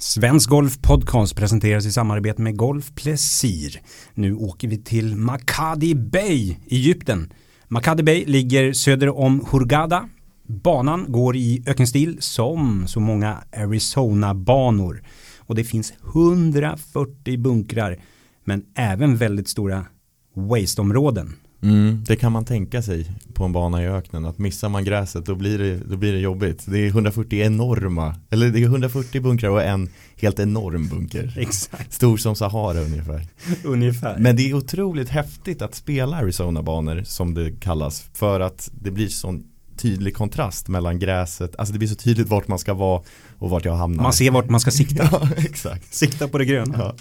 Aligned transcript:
Svensk 0.00 0.50
Golf 0.50 0.78
Podcast 0.82 1.36
presenteras 1.36 1.86
i 1.86 1.92
samarbete 1.92 2.42
med 2.42 2.56
Golf 2.56 2.92
Plessir. 2.94 3.80
Nu 4.14 4.34
åker 4.34 4.68
vi 4.68 4.78
till 4.78 5.16
Makadi 5.16 5.94
Bay, 5.94 6.56
Egypten. 6.70 7.32
Makadi 7.68 8.02
Bay 8.02 8.24
ligger 8.26 8.72
söder 8.72 9.18
om 9.18 9.44
Hurghada. 9.50 10.08
Banan 10.46 11.12
går 11.12 11.36
i 11.36 11.62
ökenstil 11.66 12.16
som 12.20 12.86
så 12.86 13.00
många 13.00 13.42
Arizona-banor. 13.56 15.02
Och 15.38 15.54
det 15.54 15.64
finns 15.64 15.92
140 16.14 17.38
bunkrar 17.38 18.00
men 18.44 18.64
även 18.74 19.16
väldigt 19.16 19.48
stora 19.48 19.86
waste-områden. 20.34 21.36
Mm, 21.62 22.04
det 22.06 22.16
kan 22.16 22.32
man 22.32 22.44
tänka 22.44 22.82
sig 22.82 23.10
på 23.34 23.44
en 23.44 23.52
bana 23.52 23.82
i 23.82 23.86
öknen 23.86 24.24
att 24.24 24.38
missar 24.38 24.68
man 24.68 24.84
gräset 24.84 25.26
då 25.26 25.34
blir 25.34 25.58
det, 25.58 25.76
då 25.76 25.96
blir 25.96 26.12
det 26.12 26.18
jobbigt. 26.18 26.64
Det 26.66 26.78
är 26.78 26.86
140 26.86 27.38
enorma, 27.38 28.16
eller 28.30 28.48
det 28.48 28.58
är 28.58 28.64
140 28.64 29.20
bunkrar 29.20 29.50
och 29.50 29.62
en 29.62 29.88
helt 30.16 30.38
enorm 30.38 30.88
bunker. 30.88 31.34
Exakt. 31.38 31.92
Stor 31.92 32.16
som 32.16 32.36
Sahara 32.36 32.80
ungefär. 32.80 33.26
Ungefär. 33.64 34.18
Men 34.18 34.36
det 34.36 34.50
är 34.50 34.54
otroligt 34.54 35.08
häftigt 35.08 35.62
att 35.62 35.74
spela 35.74 36.16
Arizona-banor 36.16 37.02
som 37.04 37.34
det 37.34 37.60
kallas 37.60 38.08
för 38.12 38.40
att 38.40 38.70
det 38.80 38.90
blir 38.90 39.08
sån 39.08 39.44
tydlig 39.76 40.14
kontrast 40.14 40.68
mellan 40.68 40.98
gräset, 40.98 41.56
alltså 41.56 41.72
det 41.72 41.78
blir 41.78 41.88
så 41.88 41.94
tydligt 41.94 42.28
vart 42.28 42.48
man 42.48 42.58
ska 42.58 42.74
vara 42.74 43.02
och 43.38 43.50
vart 43.50 43.64
jag 43.64 43.74
hamnar. 43.74 44.02
Man 44.02 44.12
ser 44.12 44.30
vart 44.30 44.50
man 44.50 44.60
ska 44.60 44.70
sikta. 44.70 45.08
ja, 45.12 45.28
exakt. 45.36 45.94
Sikta 45.94 46.28
på 46.28 46.38
det 46.38 46.44
gröna. 46.44 46.78
Ja. 46.78 46.94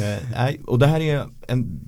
Eh, 0.00 0.18
nej, 0.32 0.60
och 0.66 0.78
det 0.78 0.86
här 0.86 1.00
är 1.00 1.26
en 1.48 1.80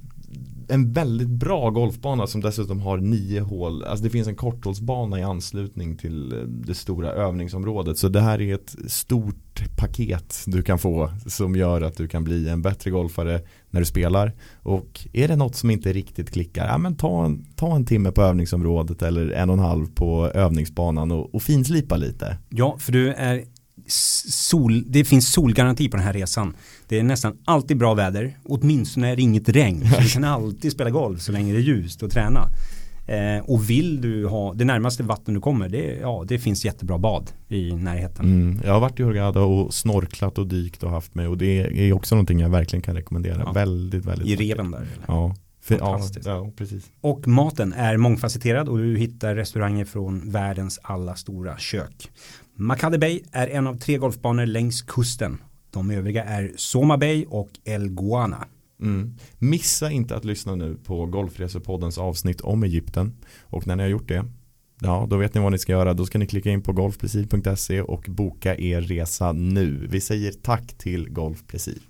en 0.69 0.93
väldigt 0.93 1.29
bra 1.29 1.71
golfbana 1.71 2.27
som 2.27 2.41
dessutom 2.41 2.80
har 2.80 2.98
nio 2.98 3.41
hål. 3.41 3.84
Alltså 3.84 4.05
det 4.05 4.11
finns 4.11 4.29
en 4.29 4.37
korthålsbana 4.37 5.21
i 5.21 5.23
anslutning 5.23 5.97
till 5.97 6.33
eh, 6.33 6.38
det 6.38 6.75
stora 6.75 7.12
övningsområdet. 7.12 7.98
Så 7.98 8.09
det 8.09 8.21
här 8.21 8.41
är 8.41 8.55
ett 8.55 8.77
stort 8.87 9.77
paket 9.77 10.45
du 10.47 10.62
kan 10.62 10.79
få 10.79 11.11
som 11.27 11.57
gör 11.57 11.83
att 11.83 11.97
du 11.97 12.09
kan 12.09 12.25
bli 12.25 12.48
en 12.48 12.62
bättre 12.62 12.91
golfare 12.91 13.41
när 13.71 13.80
du 13.80 13.87
spelar. 13.87 14.33
Och 14.63 15.07
är 15.13 15.29
det 15.29 15.37
något 15.37 15.57
som 15.57 15.71
inte 15.71 15.93
riktigt 15.93 16.30
klickar, 16.30 16.66
ja 16.66 16.79
men 16.79 16.96
ta 16.96 17.24
en, 17.24 17.45
ta 17.57 17.77
en 17.77 17.87
timme 17.87 18.10
på 18.10 18.23
övningsområdet 18.23 19.02
eller 19.02 19.30
en 19.30 19.51
och 19.51 19.57
en 19.57 19.63
halv 19.63 19.87
på 19.95 20.27
övningsbanan 20.29 21.13
och, 21.13 21.35
och 21.35 21.43
finslipa 21.43 21.96
lite. 21.96 22.38
Ja, 22.49 22.77
för 22.79 22.93
du 22.93 23.13
är 23.13 23.45
sol, 23.87 24.85
det 24.87 25.05
finns 25.05 25.33
solgaranti 25.33 25.88
på 25.88 25.97
den 25.97 26.07
här 26.07 26.13
resan. 26.13 26.57
Det 26.88 26.99
är 26.99 27.02
nästan 27.02 27.37
alltid 27.45 27.77
bra 27.77 27.95
väder, 27.95 28.39
åtminstone 28.45 29.09
är 29.09 29.16
det 29.16 29.23
inget 29.23 29.49
regn. 29.49 29.91
Så 29.95 30.01
du 30.01 30.09
kan 30.09 30.24
alltid 30.24 30.73
spela 30.73 30.91
golf 30.91 31.21
så 31.21 31.33
länge 31.33 31.52
det 31.52 31.59
är 31.59 31.63
ljust 31.63 32.02
och 32.02 32.11
träna. 32.11 32.49
Eh, 33.07 33.45
och 33.45 33.71
vill 33.71 34.01
du 34.01 34.27
ha, 34.27 34.55
det 34.55 34.65
närmaste 34.65 35.02
vatten 35.02 35.35
du 35.35 35.41
kommer, 35.41 35.69
det, 35.69 35.99
ja, 36.01 36.24
det 36.29 36.39
finns 36.39 36.65
jättebra 36.65 36.99
bad 36.99 37.30
i 37.49 37.73
närheten. 37.73 38.24
Mm, 38.24 38.61
jag 38.65 38.73
har 38.73 38.80
varit 38.80 39.01
i 39.01 39.02
Hurghada 39.02 39.41
och 39.41 39.74
snorklat 39.74 40.39
och 40.39 40.46
dykt 40.46 40.83
och 40.83 40.91
haft 40.91 41.15
mig 41.15 41.27
och 41.27 41.39
det 41.39 41.89
är 41.89 41.93
också 41.93 42.15
någonting 42.15 42.41
jag 42.41 42.49
verkligen 42.49 42.83
kan 42.83 42.96
rekommendera. 42.96 43.43
Ja. 43.46 43.52
Väldigt, 43.52 44.05
väldigt. 44.05 44.29
I 44.29 44.37
reven 44.37 44.71
där? 44.71 44.79
Eller? 44.79 44.89
Ja. 45.07 45.35
För, 45.63 45.79
ja, 45.79 46.01
ja, 46.24 46.51
precis. 46.57 46.91
Och 47.01 47.29
maten 47.29 47.73
är 47.73 47.96
mångfacetterad 47.96 48.69
och 48.69 48.79
du 48.79 48.96
hittar 48.96 49.35
restauranger 49.35 49.85
från 49.85 50.30
världens 50.30 50.80
alla 50.83 51.15
stora 51.15 51.59
kök. 51.59 52.11
Makade 52.55 52.99
Bay 52.99 53.23
är 53.33 53.49
en 53.49 53.67
av 53.67 53.75
tre 53.75 53.99
golfbanor 53.99 54.47
längs 54.47 54.83
kusten. 54.83 55.39
De 55.71 55.91
övriga 55.91 56.25
är 56.25 56.53
Soma 56.57 56.99
Bay 56.99 57.25
och 57.29 57.51
El 57.65 57.89
Guana. 57.89 58.47
Mm. 58.83 59.17
Missa 59.39 59.91
inte 59.91 60.17
att 60.17 60.25
lyssna 60.25 60.55
nu 60.55 60.77
på 60.85 61.07
Golfresepoddens 61.07 61.99
avsnitt 61.99 62.41
om 62.41 62.63
Egypten. 62.63 63.13
Och 63.43 63.67
när 63.67 63.77
ni 63.77 63.83
har 63.83 63.91
gjort 63.91 64.09
det, 64.09 64.25
ja 64.81 65.06
då 65.11 65.17
vet 65.17 65.34
ni 65.34 65.41
vad 65.41 65.53
ni 65.53 65.59
ska 65.59 65.73
göra. 65.73 65.95
Då 65.95 66.06
ska 66.06 66.19
ni 66.19 66.27
klicka 66.27 66.50
in 66.50 66.62
på 66.62 66.73
golfprecis.se 66.73 67.83
och 67.83 68.06
boka 68.09 68.56
er 68.59 68.81
resa 68.81 69.33
nu. 69.33 69.87
Vi 69.91 70.00
säger 70.00 70.33
tack 70.33 70.78
till 70.78 71.11
Golfprecis. 71.11 71.83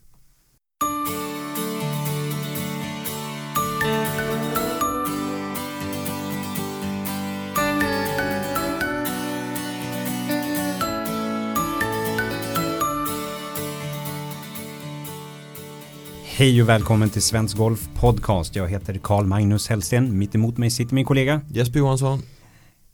Hej 16.43 16.63
och 16.63 16.69
välkommen 16.69 17.11
till 17.11 17.23
Svensk 17.23 17.57
Golf 17.57 17.89
Podcast. 17.95 18.57
Jag 18.57 18.69
heter 18.69 19.01
Karl 19.03 19.25
Magnus 19.25 19.69
Hellsten. 19.69 20.19
Mitt 20.19 20.35
emot 20.35 20.59
mig 20.59 20.71
sitter 20.71 20.95
min 20.95 21.05
kollega 21.05 21.41
Jesper 21.49 21.79
Johansson. 21.79 22.23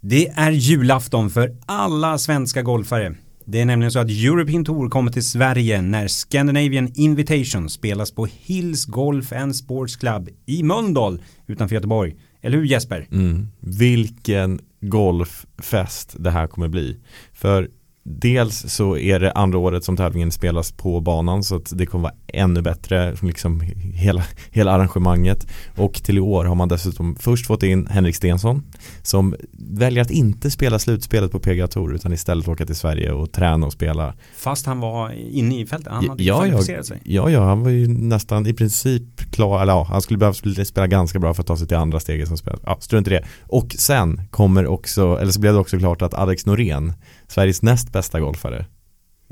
Det 0.00 0.28
är 0.28 0.50
julafton 0.50 1.30
för 1.30 1.56
alla 1.66 2.18
svenska 2.18 2.62
golfare. 2.62 3.14
Det 3.44 3.60
är 3.60 3.64
nämligen 3.64 3.92
så 3.92 3.98
att 3.98 4.10
European 4.10 4.64
Tour 4.64 4.90
kommer 4.90 5.12
till 5.12 5.28
Sverige 5.28 5.82
när 5.82 6.08
Scandinavian 6.08 6.92
Invitation 6.94 7.68
spelas 7.68 8.10
på 8.10 8.26
Hills 8.26 8.84
Golf 8.84 9.32
and 9.32 9.56
Sports 9.56 9.96
Club 9.96 10.28
i 10.46 10.62
Mölndal 10.62 11.22
utanför 11.46 11.74
Göteborg. 11.74 12.16
Eller 12.42 12.58
hur 12.58 12.64
Jesper? 12.64 13.08
Mm. 13.12 13.48
Vilken 13.60 14.60
golffest 14.80 16.16
det 16.18 16.30
här 16.30 16.46
kommer 16.46 16.68
bli. 16.68 16.98
För 17.32 17.68
Dels 18.10 18.74
så 18.74 18.96
är 18.96 19.20
det 19.20 19.32
andra 19.32 19.58
året 19.58 19.84
som 19.84 19.96
tävlingen 19.96 20.32
spelas 20.32 20.72
på 20.72 21.00
banan 21.00 21.44
så 21.44 21.56
att 21.56 21.72
det 21.78 21.86
kommer 21.86 22.02
vara 22.02 22.14
ännu 22.26 22.62
bättre 22.62 23.16
liksom 23.20 23.60
hela, 23.94 24.22
hela 24.50 24.72
arrangemanget 24.72 25.46
och 25.76 25.94
till 25.94 26.18
i 26.18 26.20
år 26.20 26.44
har 26.44 26.54
man 26.54 26.68
dessutom 26.68 27.16
först 27.16 27.46
fått 27.46 27.62
in 27.62 27.86
Henrik 27.86 28.16
Stensson 28.16 28.62
som 29.02 29.34
väljer 29.58 30.02
att 30.02 30.10
inte 30.10 30.50
spela 30.50 30.78
slutspelet 30.78 31.32
på 31.32 31.40
PGA 31.40 31.66
Tour 31.66 31.94
utan 31.94 32.12
istället 32.12 32.48
åka 32.48 32.66
till 32.66 32.76
Sverige 32.76 33.12
och 33.12 33.32
träna 33.32 33.66
och 33.66 33.72
spela. 33.72 34.14
Fast 34.36 34.66
han 34.66 34.80
var 34.80 35.10
inne 35.10 35.60
i 35.60 35.66
fältet, 35.66 35.92
han 35.92 36.08
hade 36.08 36.22
ja, 36.22 36.46
ja, 36.46 36.62
sig. 36.62 37.00
Ja, 37.04 37.30
ja, 37.30 37.44
han 37.44 37.62
var 37.62 37.70
ju 37.70 37.88
nästan 37.88 38.46
i 38.46 38.54
princip 38.54 39.30
klar, 39.30 39.62
eller 39.62 39.72
ja, 39.72 39.86
han 39.90 40.02
skulle 40.02 40.18
behöva 40.18 40.64
spela 40.64 40.86
ganska 40.86 41.18
bra 41.18 41.34
för 41.34 41.42
att 41.42 41.46
ta 41.46 41.56
sig 41.56 41.68
till 41.68 41.76
andra 41.76 42.00
steget 42.00 42.28
som 42.28 42.36
spelar. 42.36 42.60
Ja, 42.64 42.78
strunt 42.80 43.06
i 43.06 43.10
det. 43.10 43.24
Och 43.42 43.76
sen 43.78 44.20
kommer 44.30 44.66
också, 44.66 45.18
eller 45.20 45.32
så 45.32 45.40
blev 45.40 45.52
det 45.52 45.58
också 45.58 45.78
klart 45.78 46.02
att 46.02 46.14
Alex 46.14 46.46
Norén 46.46 46.92
Sveriges 47.28 47.62
näst 47.62 47.92
bästa 47.92 48.20
golfare 48.20 48.66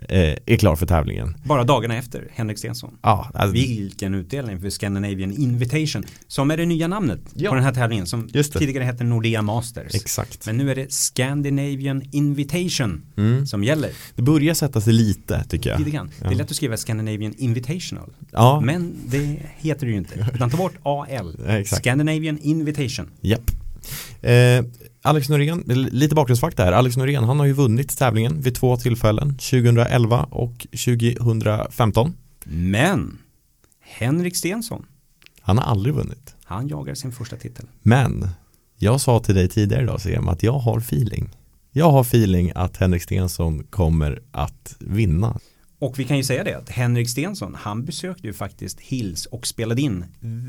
eh, 0.08 0.36
är 0.46 0.56
klar 0.56 0.76
för 0.76 0.86
tävlingen. 0.86 1.36
Bara 1.44 1.64
dagarna 1.64 1.96
efter 1.96 2.28
Henrik 2.34 2.58
Stensson. 2.58 2.98
Ja, 3.02 3.30
alltså, 3.34 3.52
Vilken 3.52 4.14
utdelning 4.14 4.60
för 4.60 4.70
Scandinavian 4.70 5.32
Invitation. 5.32 6.04
Som 6.26 6.50
är 6.50 6.56
det 6.56 6.66
nya 6.66 6.88
namnet 6.88 7.20
ja, 7.34 7.50
på 7.50 7.54
den 7.54 7.64
här 7.64 7.74
tävlingen 7.74 8.06
som 8.06 8.28
tidigare 8.28 8.84
hette 8.84 9.04
Nordea 9.04 9.42
Masters. 9.42 9.94
Exakt. 9.94 10.46
Men 10.46 10.56
nu 10.56 10.70
är 10.70 10.74
det 10.74 10.92
Scandinavian 10.92 12.02
Invitation 12.12 13.02
mm. 13.16 13.46
som 13.46 13.64
gäller. 13.64 13.90
Det 14.14 14.22
börjar 14.22 14.54
sätta 14.54 14.80
sig 14.80 14.92
lite 14.92 15.44
tycker 15.48 15.70
jag. 15.70 15.78
Lite 15.78 15.90
grann. 15.90 16.10
Ja. 16.20 16.28
Det 16.28 16.34
är 16.34 16.38
lätt 16.38 16.50
att 16.50 16.56
skriva 16.56 16.76
Scandinavian 16.76 17.34
Invitational. 17.38 18.12
Ja. 18.32 18.60
Men 18.60 18.96
det 19.06 19.38
heter 19.56 19.86
det 19.86 19.92
ju 19.92 19.98
inte. 19.98 20.30
Utan 20.34 20.50
ta 20.50 20.56
bort 20.56 20.74
AL. 20.82 21.64
Scandinavian 21.66 22.38
Invitation. 22.38 23.10
Japp. 23.20 23.50
Eh, 24.22 24.64
Alex 25.06 25.28
Norén, 25.28 25.62
lite 25.92 26.14
bakgrundsfakta 26.14 26.64
här. 26.64 26.72
Alex 26.72 26.96
Norén, 26.96 27.24
han 27.24 27.38
har 27.38 27.46
ju 27.46 27.52
vunnit 27.52 27.98
tävlingen 27.98 28.40
vid 28.40 28.54
två 28.54 28.76
tillfällen, 28.76 29.28
2011 29.28 30.22
och 30.30 30.66
2015. 30.70 32.12
Men 32.44 33.18
Henrik 33.80 34.36
Stensson. 34.36 34.86
Han 35.40 35.58
har 35.58 35.64
aldrig 35.64 35.94
vunnit. 35.94 36.34
Han 36.44 36.68
jagar 36.68 36.94
sin 36.94 37.12
första 37.12 37.36
titel. 37.36 37.66
Men 37.82 38.28
jag 38.76 39.00
sa 39.00 39.20
till 39.20 39.34
dig 39.34 39.48
tidigare 39.48 39.82
idag 39.82 40.00
Sam 40.00 40.28
att 40.28 40.42
jag 40.42 40.58
har 40.58 40.78
feeling. 40.78 41.30
Jag 41.72 41.90
har 41.90 42.00
feeling 42.00 42.52
att 42.54 42.76
Henrik 42.76 43.02
Stensson 43.02 43.64
kommer 43.64 44.22
att 44.30 44.76
vinna. 44.78 45.38
Och 45.78 45.98
vi 45.98 46.04
kan 46.04 46.16
ju 46.16 46.24
säga 46.24 46.44
det 46.44 46.54
att 46.54 46.68
Henrik 46.68 47.10
Stensson, 47.10 47.54
han 47.54 47.84
besökte 47.84 48.26
ju 48.26 48.32
faktiskt 48.32 48.80
Hills 48.80 49.26
och 49.26 49.46
spelade 49.46 49.82
in 49.82 50.04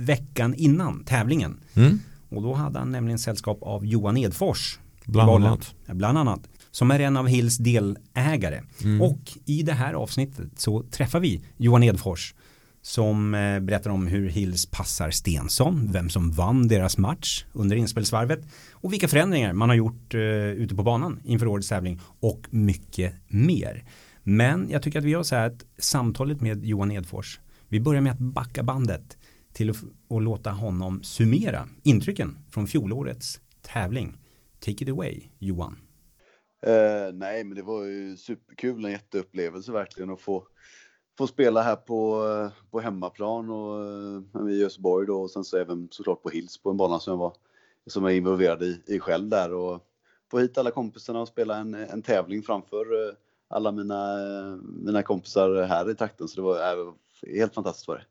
veckan 0.05 0.55
innan 0.55 1.03
tävlingen. 1.03 1.59
Mm. 1.73 1.99
Och 2.29 2.41
då 2.41 2.53
hade 2.53 2.79
han 2.79 2.91
nämligen 2.91 3.19
sällskap 3.19 3.57
av 3.61 3.85
Johan 3.85 4.17
Edfors. 4.17 4.79
Bland 5.05 5.29
annat. 5.29 5.75
Bland 5.85 6.17
annat. 6.17 6.49
Som 6.71 6.91
är 6.91 6.99
en 6.99 7.17
av 7.17 7.27
Hills 7.27 7.57
delägare. 7.57 8.61
Mm. 8.83 9.01
Och 9.01 9.19
i 9.45 9.63
det 9.63 9.73
här 9.73 9.93
avsnittet 9.93 10.49
så 10.55 10.83
träffar 10.83 11.19
vi 11.19 11.41
Johan 11.57 11.83
Edfors. 11.83 12.33
Som 12.81 13.33
eh, 13.33 13.59
berättar 13.59 13.89
om 13.89 14.07
hur 14.07 14.29
Hills 14.29 14.65
passar 14.65 15.11
Stensson, 15.11 15.91
vem 15.91 16.09
som 16.09 16.31
vann 16.31 16.67
deras 16.67 16.97
match 16.97 17.45
under 17.53 17.75
inspelsvarvet 17.75 18.39
och 18.71 18.93
vilka 18.93 19.07
förändringar 19.07 19.53
man 19.53 19.69
har 19.69 19.75
gjort 19.75 20.13
uh, 20.13 20.21
ute 20.51 20.75
på 20.75 20.83
banan 20.83 21.19
inför 21.25 21.47
årets 21.47 21.69
tävling 21.69 21.99
och 22.19 22.47
mycket 22.49 23.13
mer. 23.27 23.83
Men 24.23 24.69
jag 24.69 24.81
tycker 24.81 24.99
att 24.99 25.05
vi 25.05 25.09
gör 25.09 25.23
så 25.23 25.35
här 25.35 25.47
att 25.47 25.65
samtalet 25.77 26.41
med 26.41 26.65
Johan 26.65 26.91
Edfors, 26.91 27.39
vi 27.67 27.79
börjar 27.79 28.01
med 28.01 28.11
att 28.11 28.19
backa 28.19 28.63
bandet 28.63 29.16
till 29.57 29.69
att 29.69 30.23
låta 30.23 30.49
honom 30.49 31.03
summera 31.03 31.67
intrycken 31.83 32.37
från 32.51 32.67
fjolårets 32.67 33.41
tävling. 33.61 34.17
Take 34.59 34.83
it 34.83 34.89
away, 34.89 35.21
Johan. 35.39 35.77
Uh, 36.67 37.13
nej, 37.13 37.43
men 37.43 37.55
det 37.55 37.63
var 37.63 37.83
ju 37.83 38.17
superkul, 38.17 38.85
en 38.85 38.91
jätteupplevelse 38.91 39.71
verkligen 39.71 40.09
att 40.09 40.21
få, 40.21 40.47
få 41.17 41.27
spela 41.27 41.61
här 41.61 41.75
på, 41.75 42.23
på 42.71 42.79
hemmaplan 42.79 43.49
och 43.49 43.85
uh, 44.41 44.51
i 44.51 44.61
Göteborg 44.61 45.07
då 45.07 45.21
och 45.21 45.31
sen 45.31 45.43
så 45.43 45.57
även 45.57 45.87
såklart 45.91 46.23
på 46.23 46.29
Hills 46.29 46.57
på 46.57 46.69
en 46.69 46.77
bana 46.77 46.99
som 46.99 47.11
jag 47.11 47.17
var 47.17 47.33
som 47.87 48.03
jag 48.03 48.13
är 48.13 48.17
involverad 48.17 48.63
i, 48.63 48.81
i 48.87 48.99
själv 48.99 49.29
där 49.29 49.53
och 49.53 49.81
få 50.31 50.39
hit 50.39 50.57
alla 50.57 50.71
kompisarna 50.71 51.21
och 51.21 51.27
spela 51.27 51.57
en, 51.57 51.73
en 51.73 52.01
tävling 52.01 52.43
framför 52.43 52.93
uh, 52.93 53.13
alla 53.47 53.71
mina, 53.71 54.17
mina 54.63 55.03
kompisar 55.03 55.63
här 55.63 55.91
i 55.91 55.95
trakten. 55.95 56.27
Så 56.27 56.35
det 56.35 56.41
var 56.41 56.55
äh, 56.55 56.93
helt 57.35 57.53
fantastiskt 57.53 57.87
var 57.87 57.95
det. 57.95 58.05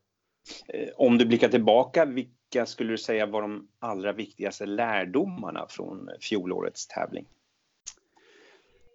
Eh, 0.68 0.88
om 0.96 1.18
du 1.18 1.26
blickar 1.26 1.48
tillbaka, 1.48 2.04
vilka 2.04 2.66
skulle 2.66 2.92
du 2.92 2.98
säga 2.98 3.26
var 3.26 3.42
de 3.42 3.68
allra 3.78 4.12
viktigaste 4.12 4.66
lärdomarna 4.66 5.66
från 5.68 6.10
fjolårets 6.20 6.86
tävling? 6.86 7.26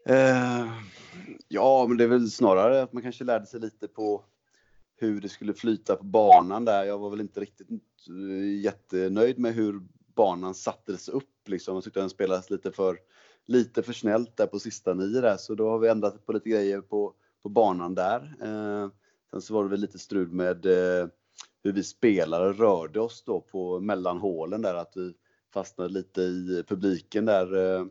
Eh, 0.06 0.72
ja, 1.48 1.86
men 1.88 1.98
det 1.98 2.04
är 2.04 2.08
väl 2.08 2.32
snarare 2.32 2.82
att 2.82 2.94
man 2.94 3.04
kanske 3.04 3.24
lärde 3.24 3.46
sig 3.46 3.60
lite 3.60 3.88
på 3.88 4.24
hur 4.98 5.22
det 5.22 5.30
skulle 5.30 5.54
flyta 5.54 5.96
på 5.96 6.04
banan 6.04 6.66
där. 6.66 6.84
Jag 6.84 6.98
var 6.98 7.10
väl 7.10 7.22
inte 7.22 7.40
riktigt 7.40 7.70
eh, 7.70 8.62
jättenöjd 8.62 9.40
med 9.40 9.54
hur 9.54 9.82
banan 10.16 10.54
sattes 10.54 11.10
upp 11.10 11.48
liksom. 11.48 11.76
Jag 11.76 11.84
tyckte 11.84 12.00
den 12.00 12.10
spelades 12.10 12.50
lite 12.50 12.72
för, 12.72 12.98
lite 13.46 13.84
för 13.84 13.94
snällt 13.94 14.38
där 14.38 14.48
på 14.48 14.60
sista 14.60 14.94
nio 14.94 15.22
där, 15.22 15.38
så 15.38 15.56
då 15.56 15.70
har 15.70 15.80
vi 15.80 15.88
ändrat 15.88 16.26
på 16.26 16.34
lite 16.34 16.50
grejer 16.50 16.82
på, 16.82 17.14
på 17.44 17.50
banan 17.50 17.96
där. 17.96 18.36
Eh, 18.42 18.90
sen 19.32 19.42
så 19.42 19.54
var 19.54 19.64
det 19.64 19.70
väl 19.70 19.80
lite 19.80 20.00
strul 20.00 20.32
med 20.32 20.66
eh, 20.66 21.08
hur 21.64 21.72
vi 21.72 21.84
spelare 21.84 22.52
rörde 22.52 23.00
oss 23.00 23.24
då 23.26 23.42
på 23.42 23.80
mellanhålen 23.80 24.62
där, 24.62 24.76
att 24.76 24.94
vi 24.96 25.14
fastnade 25.54 25.90
lite 25.90 26.22
i 26.22 26.64
publiken 26.68 27.26
där. 27.26 27.76
Eh, 27.78 27.86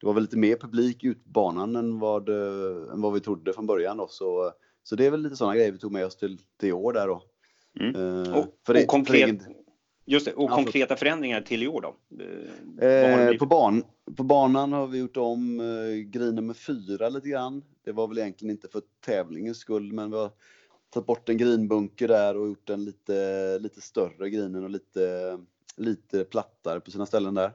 det 0.00 0.06
var 0.06 0.14
väl 0.14 0.22
lite 0.22 0.36
mer 0.36 0.56
publik 0.56 1.04
ut 1.04 1.24
banan 1.24 1.76
än 1.76 1.98
vad, 1.98 2.28
eh, 2.28 2.92
än 2.92 3.00
vad 3.00 3.12
vi 3.12 3.20
trodde 3.20 3.52
från 3.52 3.66
början 3.66 3.96
då, 3.96 4.06
så, 4.10 4.52
så 4.82 4.96
det 4.96 5.06
är 5.06 5.10
väl 5.10 5.22
lite 5.22 5.36
sådana 5.36 5.56
grejer 5.56 5.72
vi 5.72 5.78
tog 5.78 5.92
med 5.92 6.06
oss 6.06 6.16
till, 6.16 6.38
till 6.60 6.68
i 6.68 6.72
år 6.72 6.92
där 6.92 7.06
då. 7.06 7.22
Mm. 7.80 7.94
Eh, 7.94 8.38
och, 8.38 8.46
för 8.66 8.74
det, 8.74 8.82
och 8.82 8.88
konkret, 8.88 9.28
egen... 9.28 9.42
Just 10.04 10.26
det, 10.26 10.32
och 10.32 10.50
konkreta 10.50 10.96
förändringar 10.96 11.40
till 11.40 11.62
i 11.62 11.68
år 11.68 11.80
då? 11.80 11.96
Eh, 12.86 13.38
på, 13.38 13.46
ban, 13.46 13.84
på 14.16 14.22
banan 14.22 14.72
har 14.72 14.86
vi 14.86 14.98
gjort 14.98 15.16
om 15.16 15.60
eh, 15.60 16.10
green 16.10 16.34
nummer 16.34 16.54
fyra 16.54 17.08
lite 17.08 17.28
grann. 17.28 17.62
Det 17.84 17.92
var 17.92 18.08
väl 18.08 18.18
egentligen 18.18 18.50
inte 18.50 18.68
för 18.68 18.82
tävlingens 19.06 19.58
skull, 19.58 19.92
men 19.92 20.10
vi 20.10 20.16
har 20.16 20.30
tagit 20.90 21.06
bort 21.06 21.28
en 21.28 21.36
greenbunker 21.36 22.08
där 22.08 22.36
och 22.36 22.48
gjort 22.48 22.66
den 22.66 22.84
lite, 22.84 23.58
lite 23.58 23.80
större 23.80 24.30
greenen 24.30 24.64
och 24.64 24.70
lite, 24.70 25.38
lite 25.76 26.24
plattare 26.24 26.80
på 26.80 26.90
sina 26.90 27.06
ställen 27.06 27.34
där. 27.34 27.52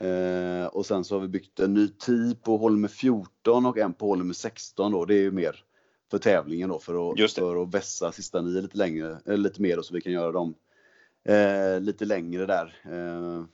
Eh, 0.00 0.66
och 0.66 0.86
sen 0.86 1.04
så 1.04 1.14
har 1.14 1.20
vi 1.20 1.28
byggt 1.28 1.60
en 1.60 1.74
ny 1.74 1.88
tee 1.88 2.34
på 2.42 2.56
hål 2.56 2.72
nummer 2.72 2.88
14 2.88 3.66
och 3.66 3.78
en 3.78 3.94
på 3.94 4.06
hål 4.06 4.18
nummer 4.18 4.34
16 4.34 4.92
då. 4.92 5.04
Det 5.04 5.14
är 5.14 5.20
ju 5.20 5.30
mer 5.30 5.64
för 6.10 6.18
tävlingen 6.18 6.68
då 6.68 6.78
för 6.78 7.12
att, 7.12 7.32
för 7.32 7.62
att 7.62 7.74
vässa 7.74 8.12
sista 8.12 8.42
nio 8.42 8.60
lite 8.60 8.78
längre, 8.78 9.18
eller 9.24 9.36
lite 9.36 9.62
mer 9.62 9.76
då, 9.76 9.82
så 9.82 9.94
vi 9.94 10.00
kan 10.00 10.12
göra 10.12 10.32
dem 10.32 10.54
eh, 11.24 11.80
lite 11.80 12.04
längre 12.04 12.46
där. 12.46 12.76
Eh, 12.84 13.44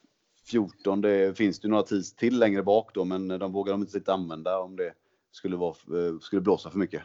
14, 0.44 1.00
det 1.00 1.38
finns 1.38 1.61
det 1.61 1.67
ju 1.67 1.70
några 1.70 1.82
tees 1.82 2.14
till 2.14 2.38
längre 2.38 2.62
bak 2.62 2.94
då, 2.94 3.05
men 3.05 3.28
de 3.28 3.52
vågar 3.52 3.72
de 3.72 3.81
inte 3.81 3.96
riktigt 3.96 4.08
använda 4.08 4.58
om 4.58 4.76
det 4.76 4.93
skulle, 5.31 5.56
vara, 5.56 5.70
eh, 5.70 6.19
skulle 6.20 6.43
blåsa 6.43 6.70
för 6.70 6.78
mycket. 6.78 7.02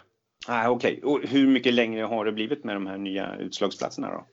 Ah, 0.47 0.69
Okej, 0.69 0.99
okay. 1.03 1.11
och 1.11 1.29
hur 1.29 1.47
mycket 1.47 1.73
längre 1.73 2.03
har 2.03 2.25
det 2.25 2.31
blivit 2.31 2.63
med 2.63 2.75
de 2.75 2.87
här 2.87 2.97
nya 2.97 3.35
utslagsplatserna 3.35 4.11
då? 4.11 4.25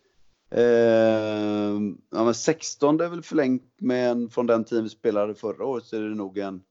Eh, 0.56 1.80
ja, 2.10 2.24
men 2.24 2.34
16 2.34 2.96
det 2.96 3.04
är 3.04 3.08
väl 3.08 3.22
förlängt 3.22 3.80
med 3.80 4.10
en, 4.10 4.30
från 4.30 4.46
den 4.46 4.64
tiden 4.64 4.84
vi 4.84 4.90
spelade 4.90 5.34
förra 5.34 5.64
året 5.64 5.84
så 5.84 5.96
är 5.96 6.00
det 6.00 6.14
nog 6.14 6.38
en, 6.38 6.62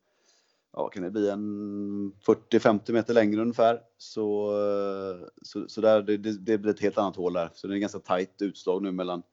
ja 0.74 0.88
kan 0.88 1.04
det 1.04 1.12
bli 1.12 1.30
en 1.30 2.14
40-50 2.28 2.92
meter 2.92 3.14
längre 3.14 3.42
ungefär. 3.42 3.80
Så, 3.98 4.52
eh, 4.52 5.28
så, 5.42 5.68
så 5.68 5.82
där, 5.82 6.02
det, 6.02 6.18
det, 6.18 6.58
blir 6.58 6.72
ett 6.72 6.82
helt 6.82 6.98
annat 6.98 7.16
hål 7.16 7.34
där. 7.34 7.50
Så 7.54 7.68
det 7.68 7.76
är 7.76 7.80
ganska 7.80 8.00
tajt 8.00 8.42
utslag 8.42 8.84
nu 8.84 8.92
mellan, 8.92 9.24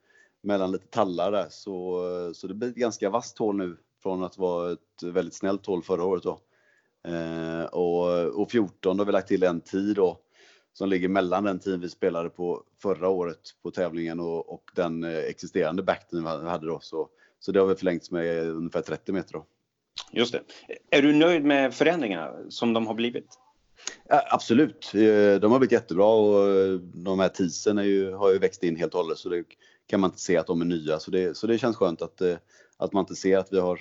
mellan 0.42 0.72
lite 0.72 0.86
tallar 0.86 1.32
där. 1.32 1.46
Så, 1.50 2.06
eh, 2.26 2.32
så 2.32 2.46
det 2.46 2.54
blir 2.54 2.68
ett 2.68 2.74
ganska 2.74 3.10
vasst 3.10 3.38
hål 3.38 3.56
nu 3.56 3.76
från 4.02 4.22
att 4.22 4.38
vara 4.38 4.72
ett 4.72 5.02
väldigt 5.02 5.34
snällt 5.34 5.66
hål 5.66 5.82
förra 5.82 6.04
året 6.04 6.22
då. 6.22 6.40
Eh, 7.08 7.64
och, 7.64 8.40
och 8.40 8.50
14 8.50 8.96
då 8.96 9.00
har 9.00 9.06
vi 9.06 9.12
lagt 9.12 9.28
till 9.28 9.42
en 9.42 9.60
tid 9.60 9.96
då 9.96 10.20
som 10.78 10.88
ligger 10.88 11.08
mellan 11.08 11.44
den 11.44 11.58
tiden 11.58 11.80
vi 11.80 11.88
spelade 11.88 12.30
på 12.30 12.62
förra 12.82 13.08
året 13.08 13.40
på 13.62 13.70
tävlingen 13.70 14.20
och, 14.20 14.52
och 14.52 14.70
den 14.74 15.04
eh, 15.04 15.18
existerande 15.18 15.82
backtiden 15.82 16.24
vi 16.24 16.48
hade 16.48 16.66
då. 16.66 16.78
Så, 16.80 17.08
så 17.40 17.52
det 17.52 17.60
har 17.60 17.66
vi 17.66 17.74
förlängts 17.74 18.10
med 18.10 18.48
ungefär 18.48 18.80
30 18.80 19.12
meter 19.12 19.32
då. 19.32 19.46
Just 20.12 20.32
det. 20.32 20.42
Är 20.90 21.02
du 21.02 21.12
nöjd 21.12 21.44
med 21.44 21.74
förändringarna 21.74 22.32
som 22.48 22.72
de 22.72 22.86
har 22.86 22.94
blivit? 22.94 23.38
Ja, 24.08 24.22
absolut, 24.30 24.90
eh, 24.94 25.40
de 25.40 25.52
har 25.52 25.58
blivit 25.58 25.72
jättebra 25.72 26.06
och 26.06 26.50
eh, 26.50 26.72
de 26.80 27.18
här 27.18 27.28
teasen 27.28 27.78
ju, 27.78 28.12
har 28.12 28.32
ju 28.32 28.38
växt 28.38 28.62
in 28.62 28.76
helt 28.76 28.94
och 28.94 29.00
hållet 29.00 29.18
så 29.18 29.28
det 29.28 29.44
kan 29.86 30.00
man 30.00 30.10
inte 30.10 30.20
se 30.20 30.36
att 30.36 30.46
de 30.46 30.60
är 30.60 30.64
nya. 30.64 30.98
Så 30.98 31.10
det, 31.10 31.36
så 31.36 31.46
det 31.46 31.58
känns 31.58 31.76
skönt 31.76 32.02
att, 32.02 32.22
att 32.76 32.92
man 32.92 33.00
inte 33.00 33.16
ser 33.16 33.38
att 33.38 33.52
vi 33.52 33.60
har 33.60 33.80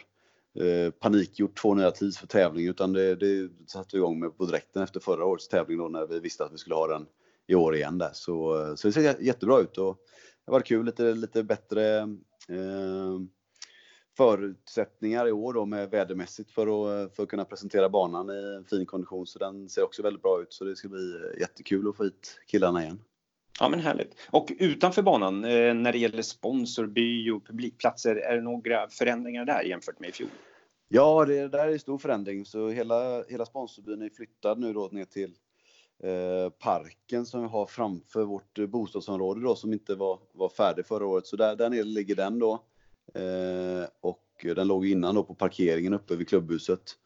Eh, 0.60 0.92
panikgjort 0.92 1.58
två 1.58 1.74
nya 1.74 1.92
tids 1.92 2.18
för 2.18 2.28
tävling 2.28 2.68
utan 2.68 2.94
det, 2.94 3.16
det 3.16 3.50
satte 3.68 3.90
vi 3.92 3.98
igång 3.98 4.20
med 4.20 4.38
på 4.38 4.46
direkten 4.46 4.84
efter 4.84 5.00
förra 5.00 5.26
årets 5.26 5.48
tävling 5.48 5.78
då 5.78 5.88
när 5.88 6.06
vi 6.06 6.20
visste 6.20 6.46
att 6.46 6.54
vi 6.54 6.58
skulle 6.58 6.76
ha 6.76 6.88
den 6.88 7.06
i 7.48 7.56
år 7.56 7.76
igen 7.76 7.98
där. 7.98 8.10
Så, 8.14 8.62
eh, 8.62 8.76
så 8.76 8.88
det 8.88 8.94
ser 8.94 9.22
jättebra 9.22 9.60
ut 9.60 9.78
och 9.78 9.98
det 10.46 10.52
var 10.52 10.62
kul, 10.62 10.86
lite, 10.86 11.14
lite 11.14 11.44
bättre 11.44 11.98
eh, 12.50 13.20
förutsättningar 14.18 15.28
i 15.28 15.32
år 15.32 15.54
då 15.54 15.66
med 15.66 15.90
vädermässigt 15.90 16.52
för 16.52 16.62
att, 16.62 17.10
eh, 17.10 17.16
för 17.16 17.24
att 17.24 17.30
kunna 17.30 17.46
presentera 17.46 17.90
banan 17.90 18.30
i 18.30 18.56
en 18.58 18.66
fin 18.66 18.86
kondition 18.86 19.28
så 19.28 19.40
den 19.40 19.70
ser 19.70 19.84
också 19.84 20.04
väldigt 20.04 20.24
bra 20.24 20.42
ut 20.42 20.54
så 20.54 20.64
det 20.64 20.76
ska 20.76 20.88
bli 20.88 21.20
jättekul 21.40 21.90
att 21.90 21.98
få 21.98 22.04
hit 22.04 22.40
killarna 22.48 22.84
igen. 22.84 23.00
Ja 23.60 23.70
men 23.70 23.80
härligt. 23.80 24.16
Och 24.30 24.52
utanför 24.60 25.02
banan 25.02 25.44
eh, 25.44 25.74
när 25.74 25.92
det 25.92 25.98
gäller 25.98 26.22
sponsor, 26.22 26.84
och 27.36 27.48
publikplatser, 27.48 28.16
är 28.16 28.36
det 28.36 28.42
några 28.42 28.90
förändringar 28.90 29.46
där 29.46 29.64
jämfört 29.64 30.00
med 30.00 30.10
i 30.10 30.14
fjol? 30.14 30.30
Ja, 30.90 31.26
det 31.26 31.48
där 31.48 31.68
är 31.68 31.78
stor 31.78 31.98
förändring. 31.98 32.46
Så 32.46 32.70
hela, 32.70 33.24
hela 33.24 33.46
sponsorbyn 33.46 34.02
är 34.02 34.10
flyttad 34.10 34.60
nu 34.60 34.74
då 34.74 34.90
ner 34.92 35.06
till 35.06 35.34
eh, 36.04 36.50
parken 36.50 37.26
som 37.26 37.42
vi 37.42 37.48
har 37.48 37.66
framför 37.66 38.24
vårt 38.24 38.60
eh, 38.60 38.66
bostadsområde 38.66 39.42
då 39.42 39.56
som 39.56 39.74
inte 39.74 39.96
var, 39.96 40.20
var 40.34 40.50
färdig 40.50 40.86
förra 40.86 41.06
året. 41.06 41.28
Så 41.28 41.36
där, 41.36 41.56
där 41.56 41.70
nere 41.70 41.84
ligger 41.84 42.16
den 42.16 42.40
då. 42.40 42.54
Eh, 43.14 43.86
och 44.02 44.24
den 44.56 44.68
låg 44.68 44.86
innan 44.86 45.16
då 45.16 45.24
på 45.24 45.36
parkeringen 45.36 45.94
uppe 45.94 46.16
vid 46.16 46.30
klubbhuset. 46.30 46.98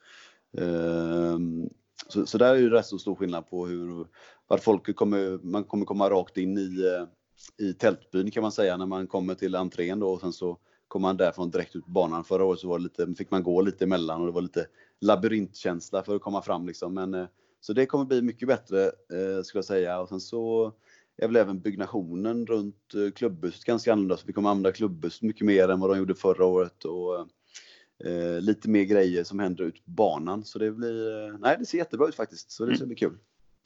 Eh, 0.58 1.40
så, 2.08 2.26
så 2.26 2.38
där 2.38 2.56
är 2.56 2.62
det 2.62 2.78
rätt 2.78 2.86
så 2.86 2.98
stor 2.98 3.16
skillnad 3.16 3.50
på 3.50 3.68
hur, 3.68 4.08
vart 4.48 4.64
folk 4.64 4.96
kommer, 4.96 5.40
man 5.44 5.64
kommer 5.64 5.86
komma 5.86 6.10
rakt 6.10 6.38
in 6.38 6.58
i, 6.58 6.84
eh, 6.86 7.08
i 7.68 7.74
tältbyn 7.74 8.32
kan 8.32 8.42
man 8.42 8.52
säga 8.52 8.78
när 8.78 8.86
man 8.86 9.08
kommer 9.08 9.36
till 9.36 9.56
entrén 9.56 10.00
då 10.00 10.10
och 10.14 10.22
sen 10.22 10.34
så 10.34 10.58
kommer 10.92 11.08
man 11.08 11.18
därifrån 11.18 11.52
direkt 11.52 11.76
ut 11.76 11.86
på 11.86 11.92
banan. 11.92 12.24
Förra 12.24 12.46
året 12.46 12.60
så 12.60 12.68
var 12.68 12.80
lite, 12.80 13.14
fick 13.18 13.32
man 13.32 13.44
gå 13.44 13.62
lite 13.62 13.84
emellan 13.84 14.22
och 14.22 14.28
det 14.28 14.34
var 14.34 14.42
lite 14.42 14.68
labyrintkänsla 15.02 16.04
för 16.04 16.16
att 16.16 16.22
komma 16.22 16.42
fram 16.42 16.68
liksom. 16.68 16.94
Men, 16.94 17.14
eh, 17.14 17.26
så 17.60 17.74
det 17.74 17.86
kommer 17.86 18.06
bli 18.06 18.22
mycket 18.22 18.48
bättre 18.48 18.84
eh, 18.86 19.44
skulle 19.44 19.58
jag 19.58 19.66
säga 19.66 20.00
och 20.00 20.10
sen 20.10 20.20
så 20.20 20.74
är 21.18 21.28
väl 21.28 21.36
även 21.36 21.60
byggnationen 21.60 22.46
runt 22.48 22.94
klubbhuset 23.16 23.66
ganska 23.66 23.94
annorlunda. 23.94 24.18
Så 24.18 24.28
vi 24.28 24.34
kommer 24.34 24.50
använda 24.50 24.72
klubbhuset 24.72 25.22
mycket 25.22 25.46
mer 25.46 25.70
än 25.70 25.80
vad 25.80 25.90
de 25.90 25.98
gjorde 25.98 26.16
förra 26.16 26.46
året 26.46 26.86
och 26.86 27.20
eh, 28.08 28.42
lite 28.42 28.70
mer 28.70 28.84
grejer 28.84 29.24
som 29.24 29.40
händer 29.40 29.64
ut 29.64 29.86
på 29.86 29.92
banan. 29.92 30.44
Så 30.44 30.60
det 30.60 30.72
blir, 30.72 31.38
nej 31.38 31.56
det 31.60 31.66
ser 31.66 31.78
jättebra 31.78 32.08
ut 32.08 32.16
faktiskt. 32.16 32.52
Så 32.52 32.66
det 32.66 32.76
ska 32.76 32.86
bli 32.86 32.96
kul. 32.96 33.18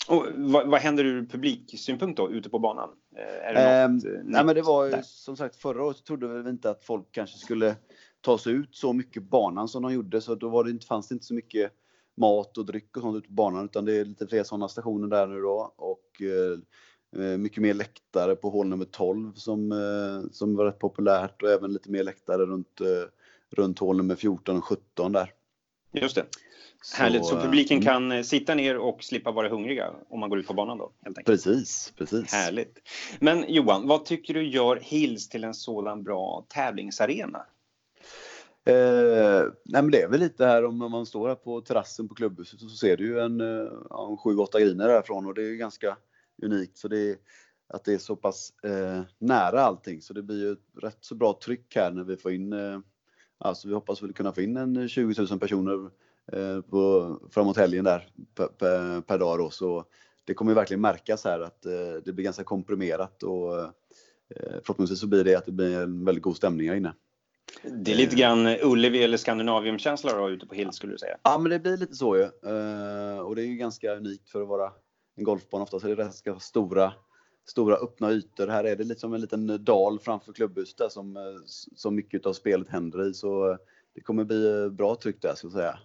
Och 0.07 0.25
vad, 0.35 0.67
vad 0.67 0.79
händer 0.79 1.03
ur 1.03 1.25
publiksynpunkt 1.25 2.17
då 2.17 2.31
ute 2.31 2.49
på 2.49 2.59
banan? 2.59 2.89
Eh, 3.15 3.91
något, 3.91 4.05
eh, 4.05 4.11
nej, 4.23 4.45
men 4.45 4.55
det 4.55 4.61
var 4.61 4.85
ju 4.85 4.93
som 5.03 5.37
sagt 5.37 5.55
förra 5.55 5.83
året 5.83 6.05
trodde 6.05 6.27
vi 6.27 6.49
inte 6.49 6.69
att 6.69 6.83
folk 6.83 7.11
kanske 7.11 7.37
skulle 7.37 7.75
ta 8.21 8.37
sig 8.37 8.53
ut 8.53 8.75
så 8.75 8.93
mycket 8.93 9.23
banan 9.23 9.67
som 9.67 9.83
de 9.83 9.93
gjorde 9.93 10.21
så 10.21 10.35
då 10.35 10.49
var 10.49 10.63
det 10.63 10.69
inte, 10.69 10.85
fanns 10.85 11.07
det 11.07 11.13
inte 11.13 11.25
så 11.25 11.33
mycket 11.33 11.71
mat 12.17 12.57
och 12.57 12.65
dryck 12.65 12.97
och 12.97 13.03
sånt 13.03 13.17
ute 13.17 13.27
på 13.27 13.33
banan 13.33 13.65
utan 13.65 13.85
det 13.85 13.97
är 13.97 14.05
lite 14.05 14.27
fler 14.27 14.43
sådana 14.43 14.67
stationer 14.67 15.07
där 15.07 15.27
nu 15.27 15.41
då 15.41 15.73
och 15.75 16.21
eh, 16.21 16.59
eh 17.23 17.37
mycket 17.37 17.63
mer 17.63 17.73
läktare 17.73 18.35
på 18.35 18.49
hål 18.49 18.67
nummer 18.67 18.85
12 18.85 19.33
som, 19.33 19.71
eh, 19.71 20.31
som 20.31 20.55
var 20.55 20.65
rätt 20.65 20.79
populärt 20.79 21.41
och 21.41 21.49
även 21.49 21.73
lite 21.73 21.91
mer 21.91 22.03
läktare 22.03 22.45
runt, 22.45 22.81
eh, 22.81 23.09
runt 23.51 23.79
hål 23.79 23.97
nummer 23.97 24.15
14 24.15 24.57
och 24.57 24.63
17 24.63 25.11
där. 25.11 25.33
Just 26.01 26.15
det. 26.15 26.25
Så, 26.81 26.97
Härligt, 26.97 27.25
så 27.25 27.41
publiken 27.41 27.77
mm. 27.77 27.85
kan 27.85 28.11
eh, 28.11 28.23
sitta 28.23 28.55
ner 28.55 28.77
och 28.77 29.03
slippa 29.03 29.31
vara 29.31 29.49
hungriga 29.49 29.93
om 30.09 30.19
man 30.19 30.29
går 30.29 30.39
ut 30.39 30.47
på 30.47 30.53
banan 30.53 30.77
då? 30.77 30.91
Helt 31.01 31.17
enkelt. 31.17 31.25
Precis, 31.25 31.93
precis. 31.97 32.33
Härligt. 32.33 32.77
Men 33.19 33.45
Johan, 33.47 33.87
vad 33.87 34.05
tycker 34.05 34.33
du 34.33 34.47
gör 34.47 34.79
Hills 34.81 35.29
till 35.29 35.43
en 35.43 35.53
sådan 35.53 36.03
bra 36.03 36.45
tävlingsarena? 36.49 37.45
Eh, 38.65 39.43
nej 39.65 39.81
men 39.81 39.91
det 39.91 40.01
är 40.01 40.07
väl 40.07 40.19
lite 40.19 40.45
här 40.45 40.65
om 40.65 40.77
man 40.77 41.05
står 41.05 41.27
här 41.27 41.35
på 41.35 41.61
terrassen 41.61 42.07
på 42.07 42.15
klubbhuset 42.15 42.59
så 42.59 42.69
ser 42.69 42.97
du 42.97 43.05
ju 43.05 43.19
en, 43.19 43.41
eh, 43.41 43.67
en 43.89 44.17
7-8 44.17 44.59
griner 44.59 44.87
därifrån 44.87 45.25
och 45.25 45.33
det 45.33 45.43
är 45.43 45.55
ganska 45.55 45.97
unikt. 46.43 46.77
Så 46.77 46.87
det 46.87 47.09
är, 47.09 47.17
att 47.67 47.85
det 47.85 47.93
är 47.93 47.97
så 47.97 48.15
pass 48.15 48.53
eh, 48.63 49.01
nära 49.17 49.61
allting 49.61 50.01
så 50.01 50.13
det 50.13 50.23
blir 50.23 50.45
ju 50.45 50.51
ett 50.51 50.83
rätt 50.83 50.97
så 50.99 51.15
bra 51.15 51.39
tryck 51.43 51.75
här 51.75 51.91
när 51.91 52.03
vi 52.03 52.17
får 52.17 52.31
in, 52.31 52.53
eh, 52.53 52.79
alltså 53.37 53.67
vi 53.67 53.73
hoppas 53.73 54.03
väl 54.03 54.13
kunna 54.13 54.31
få 54.31 54.41
in 54.41 54.57
en 54.57 54.89
20 54.89 55.21
000 55.29 55.39
personer 55.39 55.89
Eh, 56.33 56.61
på, 56.61 57.15
framåt 57.31 57.57
helgen 57.57 57.83
där 57.83 58.07
per, 58.35 59.01
per, 59.01 59.17
dag 59.17 59.39
då. 59.39 59.49
Så 59.49 59.85
det 60.25 60.33
kommer 60.33 60.53
verkligen 60.53 60.81
märkas 60.81 61.25
här 61.25 61.39
att 61.39 61.65
eh, 61.65 61.71
det 62.05 62.13
blir 62.13 62.23
ganska 62.23 62.43
komprimerat 62.43 63.23
och 63.23 63.59
eh, 63.59 63.69
förhoppningsvis 64.63 64.99
så 64.99 65.07
blir 65.07 65.23
det 65.23 65.35
att 65.35 65.45
det 65.45 65.51
blir 65.51 65.79
en 65.79 66.05
väldigt 66.05 66.23
god 66.23 66.37
stämning 66.37 66.69
här 66.69 66.75
inne. 66.75 66.93
Det 67.63 67.91
är 67.91 67.95
lite 67.95 68.15
grann 68.15 68.47
Ullevi 68.61 69.03
eller 69.03 69.17
Skandinavium-känsla 69.17 70.17
då 70.17 70.29
ute 70.29 70.47
på 70.47 70.55
Hill 70.55 70.71
skulle 70.71 70.93
du 70.93 70.97
säga? 70.97 71.17
Ja, 71.23 71.37
men 71.37 71.49
det 71.49 71.59
blir 71.59 71.77
lite 71.77 71.95
så 71.95 72.17
ju. 72.17 72.23
Och 73.19 73.35
det 73.35 73.41
är 73.41 73.45
ju 73.45 73.55
ganska 73.55 73.95
unikt 73.95 74.29
för 74.29 74.41
att 74.41 74.47
vara 74.47 74.71
en 75.15 75.23
golfbana. 75.23 75.63
Oftast 75.63 75.85
är 75.85 75.89
det 75.89 75.95
ganska 75.95 76.39
stora, 76.39 76.93
stora 77.45 77.75
öppna 77.75 78.11
ytor. 78.11 78.47
Här 78.47 78.63
är 78.63 78.75
det 78.75 78.83
lite 78.83 78.99
som 78.99 79.13
en 79.13 79.21
liten 79.21 79.63
dal 79.63 79.99
framför 79.99 80.33
klubbhuset 80.33 80.77
där 80.77 80.89
som, 80.89 81.17
eh, 81.17 81.23
som 81.75 81.95
mycket 81.95 82.25
av 82.25 82.33
spelet 82.33 82.69
händer 82.69 83.09
i. 83.09 83.13
Så 83.13 83.51
eh, 83.51 83.57
det 83.95 84.01
kommer 84.01 84.23
bli 84.23 84.63
eh, 84.63 84.69
bra 84.69 84.95
tryck 84.95 85.21
där, 85.21 85.35
ska 85.35 85.47
jag 85.47 85.53
säga. 85.53 85.79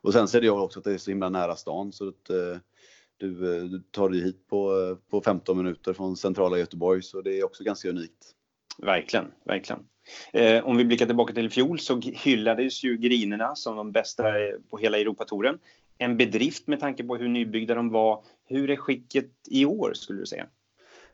Och 0.00 0.12
sen 0.12 0.28
ser 0.28 0.42
jag 0.42 0.62
också 0.62 0.78
att 0.78 0.84
det 0.84 0.92
är 0.92 0.98
så 0.98 1.10
himla 1.10 1.28
nära 1.28 1.56
stan 1.56 1.92
så 1.92 2.08
att 2.08 2.24
du, 3.16 3.34
du 3.68 3.82
tar 3.90 4.08
dig 4.08 4.20
hit 4.20 4.48
på, 4.48 4.96
på 5.10 5.20
15 5.20 5.56
minuter 5.56 5.92
från 5.92 6.16
centrala 6.16 6.58
Göteborg, 6.58 7.02
så 7.02 7.20
det 7.22 7.38
är 7.38 7.44
också 7.44 7.64
ganska 7.64 7.88
unikt. 7.88 8.34
Verkligen, 8.78 9.26
verkligen. 9.44 9.82
Eh, 10.32 10.64
om 10.64 10.76
vi 10.76 10.84
blickar 10.84 11.06
tillbaka 11.06 11.34
till 11.34 11.46
i 11.46 11.50
fjol 11.50 11.78
så 11.78 12.00
hyllades 12.00 12.84
ju 12.84 12.96
grinerna 12.96 13.54
som 13.54 13.76
de 13.76 13.92
bästa 13.92 14.24
på 14.70 14.78
hela 14.78 14.98
Europatouren. 14.98 15.58
En 15.98 16.16
bedrift 16.16 16.66
med 16.66 16.80
tanke 16.80 17.04
på 17.04 17.16
hur 17.16 17.28
nybyggda 17.28 17.74
de 17.74 17.90
var. 17.90 18.24
Hur 18.44 18.70
är 18.70 18.76
skicket 18.76 19.30
i 19.50 19.64
år 19.64 19.92
skulle 19.94 20.20
du 20.20 20.26
säga? 20.26 20.46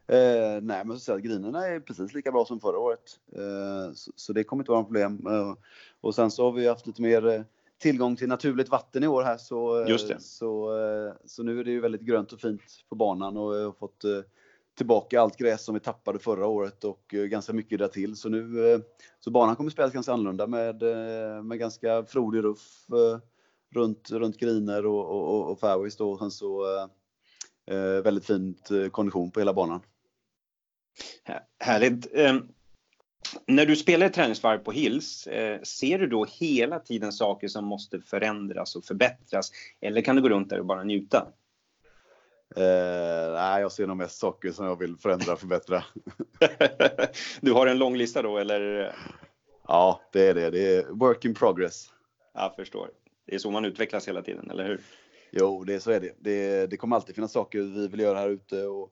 Eh, 0.06 0.62
nej, 0.62 0.84
men 0.84 0.98
så 0.98 1.12
att 1.12 1.22
grinerna 1.22 1.66
är 1.66 1.80
precis 1.80 2.14
lika 2.14 2.32
bra 2.32 2.44
som 2.44 2.60
förra 2.60 2.78
året. 2.78 3.20
Eh, 3.36 3.92
så, 3.94 4.12
så, 4.16 4.32
det 4.32 4.44
kommer 4.44 4.62
inte 4.62 4.70
vara 4.70 4.80
något 4.80 4.88
problem. 4.88 5.26
Eh, 5.26 5.54
och 6.00 6.14
sen 6.14 6.30
så 6.30 6.44
har 6.44 6.52
vi 6.52 6.68
haft 6.68 6.86
lite 6.86 7.02
mer 7.02 7.26
eh, 7.26 7.42
tillgång 7.78 8.16
till 8.16 8.28
naturligt 8.28 8.68
vatten 8.68 9.04
i 9.04 9.06
år 9.06 9.22
här 9.22 9.36
så, 9.36 9.80
eh, 9.80 10.18
så, 10.18 10.70
så 11.24 11.42
nu 11.42 11.60
är 11.60 11.64
det 11.64 11.70
ju 11.70 11.80
väldigt 11.80 12.00
grönt 12.00 12.32
och 12.32 12.40
fint 12.40 12.62
på 12.88 12.94
banan 12.94 13.36
och 13.36 13.56
jag 13.56 13.64
har 13.64 13.72
fått 13.72 14.04
tillbaka 14.74 15.20
allt 15.20 15.36
gräs 15.36 15.64
som 15.64 15.74
vi 15.74 15.80
tappade 15.80 16.18
förra 16.18 16.46
året 16.46 16.84
och 16.84 17.14
eh, 17.14 17.24
ganska 17.24 17.52
mycket 17.52 17.78
där 17.78 17.88
till. 17.88 18.16
Så 18.16 18.28
nu 18.28 18.72
eh, 18.72 18.80
så 19.20 19.30
banan 19.30 19.56
kommer 19.56 19.70
spelas 19.70 19.92
ganska 19.92 20.12
annorlunda 20.12 20.46
med, 20.46 20.82
eh, 20.82 21.42
med 21.42 21.58
ganska 21.58 22.04
frodig 22.04 22.44
ruff 22.44 22.86
runt, 23.74 24.10
runt 24.10 24.38
griner 24.38 24.86
och, 24.86 25.10
och, 25.10 25.50
och 25.50 25.60
fairways 25.60 25.96
då. 25.96 26.12
Och 26.12 26.18
sen 26.18 26.30
så 26.30 26.66
väldigt 28.04 28.24
fint 28.24 28.68
kondition 28.90 29.30
på 29.30 29.40
hela 29.40 29.54
banan. 29.54 29.80
Härligt. 31.58 32.14
Ehm, 32.14 32.48
när 33.46 33.66
du 33.66 33.76
spelar 33.76 34.06
ett 34.06 34.14
träningsvarv 34.14 34.58
på 34.58 34.72
Hills, 34.72 35.28
ser 35.62 35.98
du 35.98 36.06
då 36.06 36.24
hela 36.24 36.78
tiden 36.78 37.12
saker 37.12 37.48
som 37.48 37.64
måste 37.64 38.00
förändras 38.00 38.76
och 38.76 38.84
förbättras? 38.84 39.52
Eller 39.80 40.00
kan 40.00 40.16
du 40.16 40.22
gå 40.22 40.28
runt 40.28 40.50
där 40.50 40.58
och 40.58 40.66
bara 40.66 40.84
njuta? 40.84 41.26
Eh, 42.56 43.32
nej, 43.32 43.60
jag 43.60 43.72
ser 43.72 43.86
nog 43.86 43.96
mest 43.96 44.18
saker 44.18 44.52
som 44.52 44.66
jag 44.66 44.78
vill 44.78 44.96
förändra 44.96 45.32
och 45.32 45.40
förbättra. 45.40 45.84
du 47.40 47.52
har 47.52 47.66
en 47.66 47.78
lång 47.78 47.96
lista 47.96 48.22
då, 48.22 48.38
eller? 48.38 48.94
Ja, 49.68 50.00
det 50.12 50.28
är 50.28 50.34
det. 50.34 50.50
Det 50.50 50.76
är 50.76 50.84
work 50.90 51.24
in 51.24 51.34
progress. 51.34 51.90
Jag 52.34 52.56
förstår. 52.56 52.90
Det 53.26 53.34
är 53.34 53.38
så 53.38 53.50
man 53.50 53.64
utvecklas 53.64 54.08
hela 54.08 54.22
tiden, 54.22 54.50
eller 54.50 54.64
hur? 54.64 54.80
Jo, 55.30 55.64
det, 55.64 55.80
så 55.80 55.90
är 55.90 56.00
det. 56.00 56.14
det. 56.18 56.66
Det 56.66 56.76
kommer 56.76 56.96
alltid 56.96 57.14
finnas 57.14 57.32
saker 57.32 57.58
vi 57.58 57.88
vill 57.88 58.00
göra 58.00 58.18
här 58.18 58.28
ute. 58.28 58.66
Och, 58.66 58.90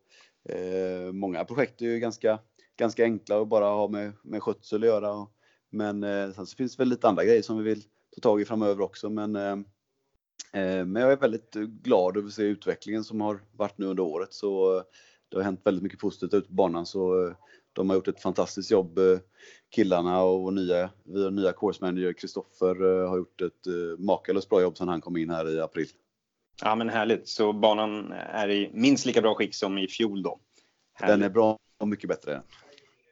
eh, 0.48 1.12
många 1.12 1.44
projekt 1.44 1.80
är 1.80 1.86
ju 1.86 1.98
ganska, 1.98 2.38
ganska 2.76 3.04
enkla 3.04 3.38
och 3.38 3.48
bara 3.48 3.64
ha 3.64 3.88
med, 3.88 4.12
med 4.22 4.42
skötsel 4.42 4.82
att 4.82 4.88
göra. 4.88 5.12
Och, 5.12 5.30
men 5.70 6.04
eh, 6.04 6.32
sen 6.32 6.46
så 6.46 6.56
finns 6.56 6.76
det 6.76 6.80
väl 6.80 6.88
lite 6.88 7.08
andra 7.08 7.24
grejer 7.24 7.42
som 7.42 7.58
vi 7.58 7.64
vill 7.64 7.82
ta 7.82 8.20
tag 8.22 8.40
i 8.40 8.44
framöver 8.44 8.80
också. 8.80 9.10
Men 9.10 9.36
eh, 9.36 9.52
eh, 10.52 10.84
men 10.84 10.96
jag 10.96 11.12
är 11.12 11.16
väldigt 11.16 11.54
glad 11.54 12.16
över 12.16 12.28
att 12.28 12.34
se 12.34 12.42
utvecklingen 12.42 13.04
som 13.04 13.20
har 13.20 13.40
varit 13.52 13.78
nu 13.78 13.86
under 13.86 14.02
året. 14.02 14.32
Så 14.34 14.76
eh, 14.76 14.82
det 15.28 15.36
har 15.36 15.44
hänt 15.44 15.60
väldigt 15.64 15.82
mycket 15.82 15.98
positivt 15.98 16.34
ute 16.34 16.48
på 16.48 16.54
banan. 16.54 16.86
Så 16.86 17.26
eh, 17.26 17.34
de 17.72 17.90
har 17.90 17.96
gjort 17.96 18.08
ett 18.08 18.22
fantastiskt 18.22 18.70
jobb, 18.70 18.98
eh, 18.98 19.18
killarna 19.74 20.22
och 20.22 20.42
vår 20.42 20.50
nya, 20.50 20.90
vår 21.04 21.30
nya 21.30 21.52
course 21.52 21.84
manager 21.84 22.12
Kristoffer 22.12 23.02
eh, 23.02 23.08
har 23.08 23.16
gjort 23.16 23.40
ett 23.40 23.66
makalöst 23.98 24.48
bra 24.48 24.62
jobb 24.62 24.76
sedan 24.76 24.88
han 24.88 25.00
kom 25.00 25.16
in 25.16 25.30
här 25.30 25.50
i 25.50 25.60
april. 25.60 25.88
Ja 26.62 26.74
men 26.74 26.88
härligt, 26.88 27.28
så 27.28 27.52
banan 27.52 28.12
är 28.12 28.50
i 28.50 28.70
minst 28.74 29.06
lika 29.06 29.20
bra 29.20 29.34
skick 29.34 29.54
som 29.54 29.78
i 29.78 29.88
fjol 29.88 30.22
då? 30.22 30.40
Härligt. 30.94 31.14
Den 31.14 31.22
är 31.22 31.30
bra 31.30 31.58
och 31.78 31.88
mycket 31.88 32.08
bättre. 32.08 32.42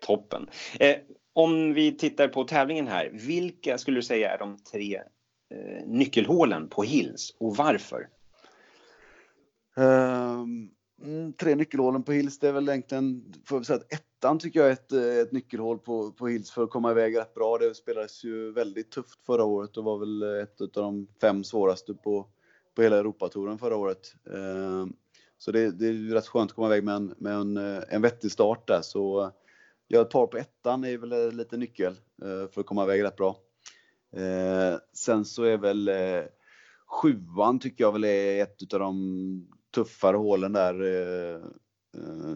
Toppen. 0.01 0.51
Eh, 0.81 0.97
om 1.33 1.75
vi 1.75 1.97
tittar 1.97 2.29
på 2.29 2.45
tävlingen 2.45 2.87
här, 2.89 3.11
vilka 3.13 3.79
skulle 3.79 3.99
du 3.99 4.03
säga 4.03 4.35
är 4.35 4.39
de 4.39 4.59
tre 4.73 4.97
eh, 5.55 5.87
nyckelhålen 5.87 6.69
på 6.69 6.83
Hills 6.83 7.37
och 7.39 7.57
varför? 7.57 8.09
Um, 9.77 10.71
tre 11.41 11.55
nyckelhålen 11.55 12.03
på 12.03 12.13
Hills, 12.13 12.39
det 12.39 12.49
är 12.49 12.53
väl 12.53 12.69
egentligen, 12.69 13.35
får 13.47 13.59
vi 13.59 13.65
säga 13.65 13.77
att 13.77 13.93
ettan 13.93 14.39
tycker 14.39 14.61
jag 14.61 14.69
är 14.69 14.73
ett, 14.73 14.93
eh, 14.93 15.19
ett 15.19 15.33
nyckelhål 15.33 15.79
på, 15.79 16.13
på 16.13 16.29
Hills 16.29 16.51
för 16.51 16.65
att 16.65 16.71
komma 16.71 16.91
iväg 16.91 17.19
rätt 17.19 17.35
bra. 17.35 17.59
Det 17.59 17.75
spelades 17.75 18.25
ju 18.25 18.53
väldigt 18.53 18.91
tufft 18.91 19.27
förra 19.27 19.45
året 19.45 19.77
och 19.77 19.85
var 19.85 19.99
väl 19.99 20.23
ett 20.23 20.61
av 20.61 20.69
de 20.73 21.09
fem 21.21 21.45
svåraste 21.45 21.95
på, 21.95 22.27
på 22.79 22.83
hela 22.83 22.99
Europatouren 22.99 23.59
förra 23.59 23.77
året. 23.77 24.15
Eh, 24.31 24.87
så 25.39 25.53
det, 25.53 25.71
det, 25.71 25.87
är 25.87 26.15
rätt 26.15 26.27
skönt 26.27 26.51
att 26.51 26.55
komma 26.55 26.67
iväg 26.67 26.85
med 26.85 26.95
en, 26.95 27.15
med 27.19 27.33
en, 27.33 27.57
eh, 27.57 27.83
en 27.89 28.03
vettig 28.03 28.33
start 28.33 28.69
där. 28.69 28.83
Så 28.83 29.33
jag 29.89 30.03
ett 30.03 30.11
par 30.11 30.27
på 30.27 30.37
ettan 30.37 30.85
är 30.85 30.99
väl 30.99 31.13
eh, 31.13 31.33
lite 31.33 31.57
nyckel 31.57 31.97
för 32.21 32.61
att 32.61 32.67
komma 32.67 32.85
iväg 32.85 33.03
rätt 33.03 33.17
bra. 33.17 33.37
Sen 34.93 35.25
så 35.25 35.43
är 35.43 35.57
väl 35.57 35.91
sjuan 36.87 37.59
tycker 37.59 37.85
jag 37.85 37.93
väl 37.93 38.05
är 38.05 38.43
ett 38.43 38.73
av 38.75 38.81
de 38.81 39.49
tuffare 39.75 40.17
hålen 40.17 40.53
där. 40.53 40.75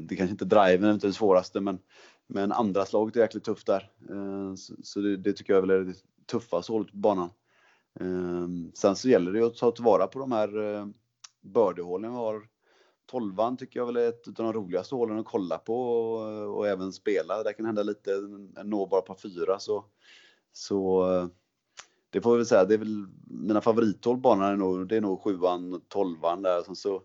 Det 0.00 0.16
kanske 0.16 0.32
inte 0.32 0.44
driven 0.44 0.84
är 0.84 0.94
inte 0.94 1.06
det 1.06 1.12
svåraste 1.12 1.60
men, 1.60 1.78
men 2.26 2.52
andra 2.52 2.84
slaget 2.84 3.16
är 3.16 3.20
jäkligt 3.20 3.44
tufft 3.44 3.66
där. 3.66 3.90
Så, 4.56 4.74
så 4.82 5.00
det, 5.00 5.16
det, 5.16 5.32
tycker 5.32 5.54
jag 5.54 5.60
väl 5.60 5.70
är 5.70 5.80
det 5.80 5.94
tuffaste 6.26 6.72
hålet 6.72 6.90
på 6.90 6.96
banan. 6.96 7.30
Ehm, 8.00 8.72
sen 8.74 8.96
så 8.96 9.08
gäller 9.08 9.32
det 9.32 9.46
att 9.46 9.56
ta 9.56 9.70
tillvara 9.70 10.06
på 10.06 10.18
de 10.18 10.32
här 10.32 10.48
eh, 10.48 10.86
bördehålen 11.40 12.10
birdie-hålen 12.10 12.10
vi 12.10 12.16
har. 12.16 12.48
Tolvan 13.06 13.56
tycker 13.56 13.80
jag 13.80 13.86
väl 13.86 13.96
är 13.96 14.08
ett 14.08 14.26
av 14.28 14.34
de 14.34 14.52
roligaste 14.52 14.94
hålen 14.94 15.18
att 15.18 15.26
kolla 15.26 15.58
på 15.58 15.76
och, 15.76 16.30
eh, 16.32 16.44
och 16.44 16.68
även 16.68 16.92
spela. 16.92 17.42
Där 17.42 17.52
kan 17.52 17.66
hända 17.66 17.82
lite, 17.82 18.12
en 18.56 18.70
nåbar 18.70 19.00
par 19.00 19.14
fyra 19.14 19.58
så, 19.58 19.84
så 20.52 21.10
eh, 21.12 21.26
det 22.10 22.20
får 22.20 22.32
vi 22.32 22.36
väl 22.36 22.46
säga, 22.46 22.64
det 22.64 22.74
är 22.74 22.78
väl 22.78 23.06
mina 23.26 23.60
favorithål 23.60 24.16
banan 24.16 24.52
är 24.52 24.56
nog, 24.56 24.88
det 24.88 24.96
är 24.96 25.00
nog 25.00 25.20
sjuan, 25.20 25.80
tolvan 25.88 26.42
där. 26.42 26.62
Sen 26.62 26.76
så 26.76 27.02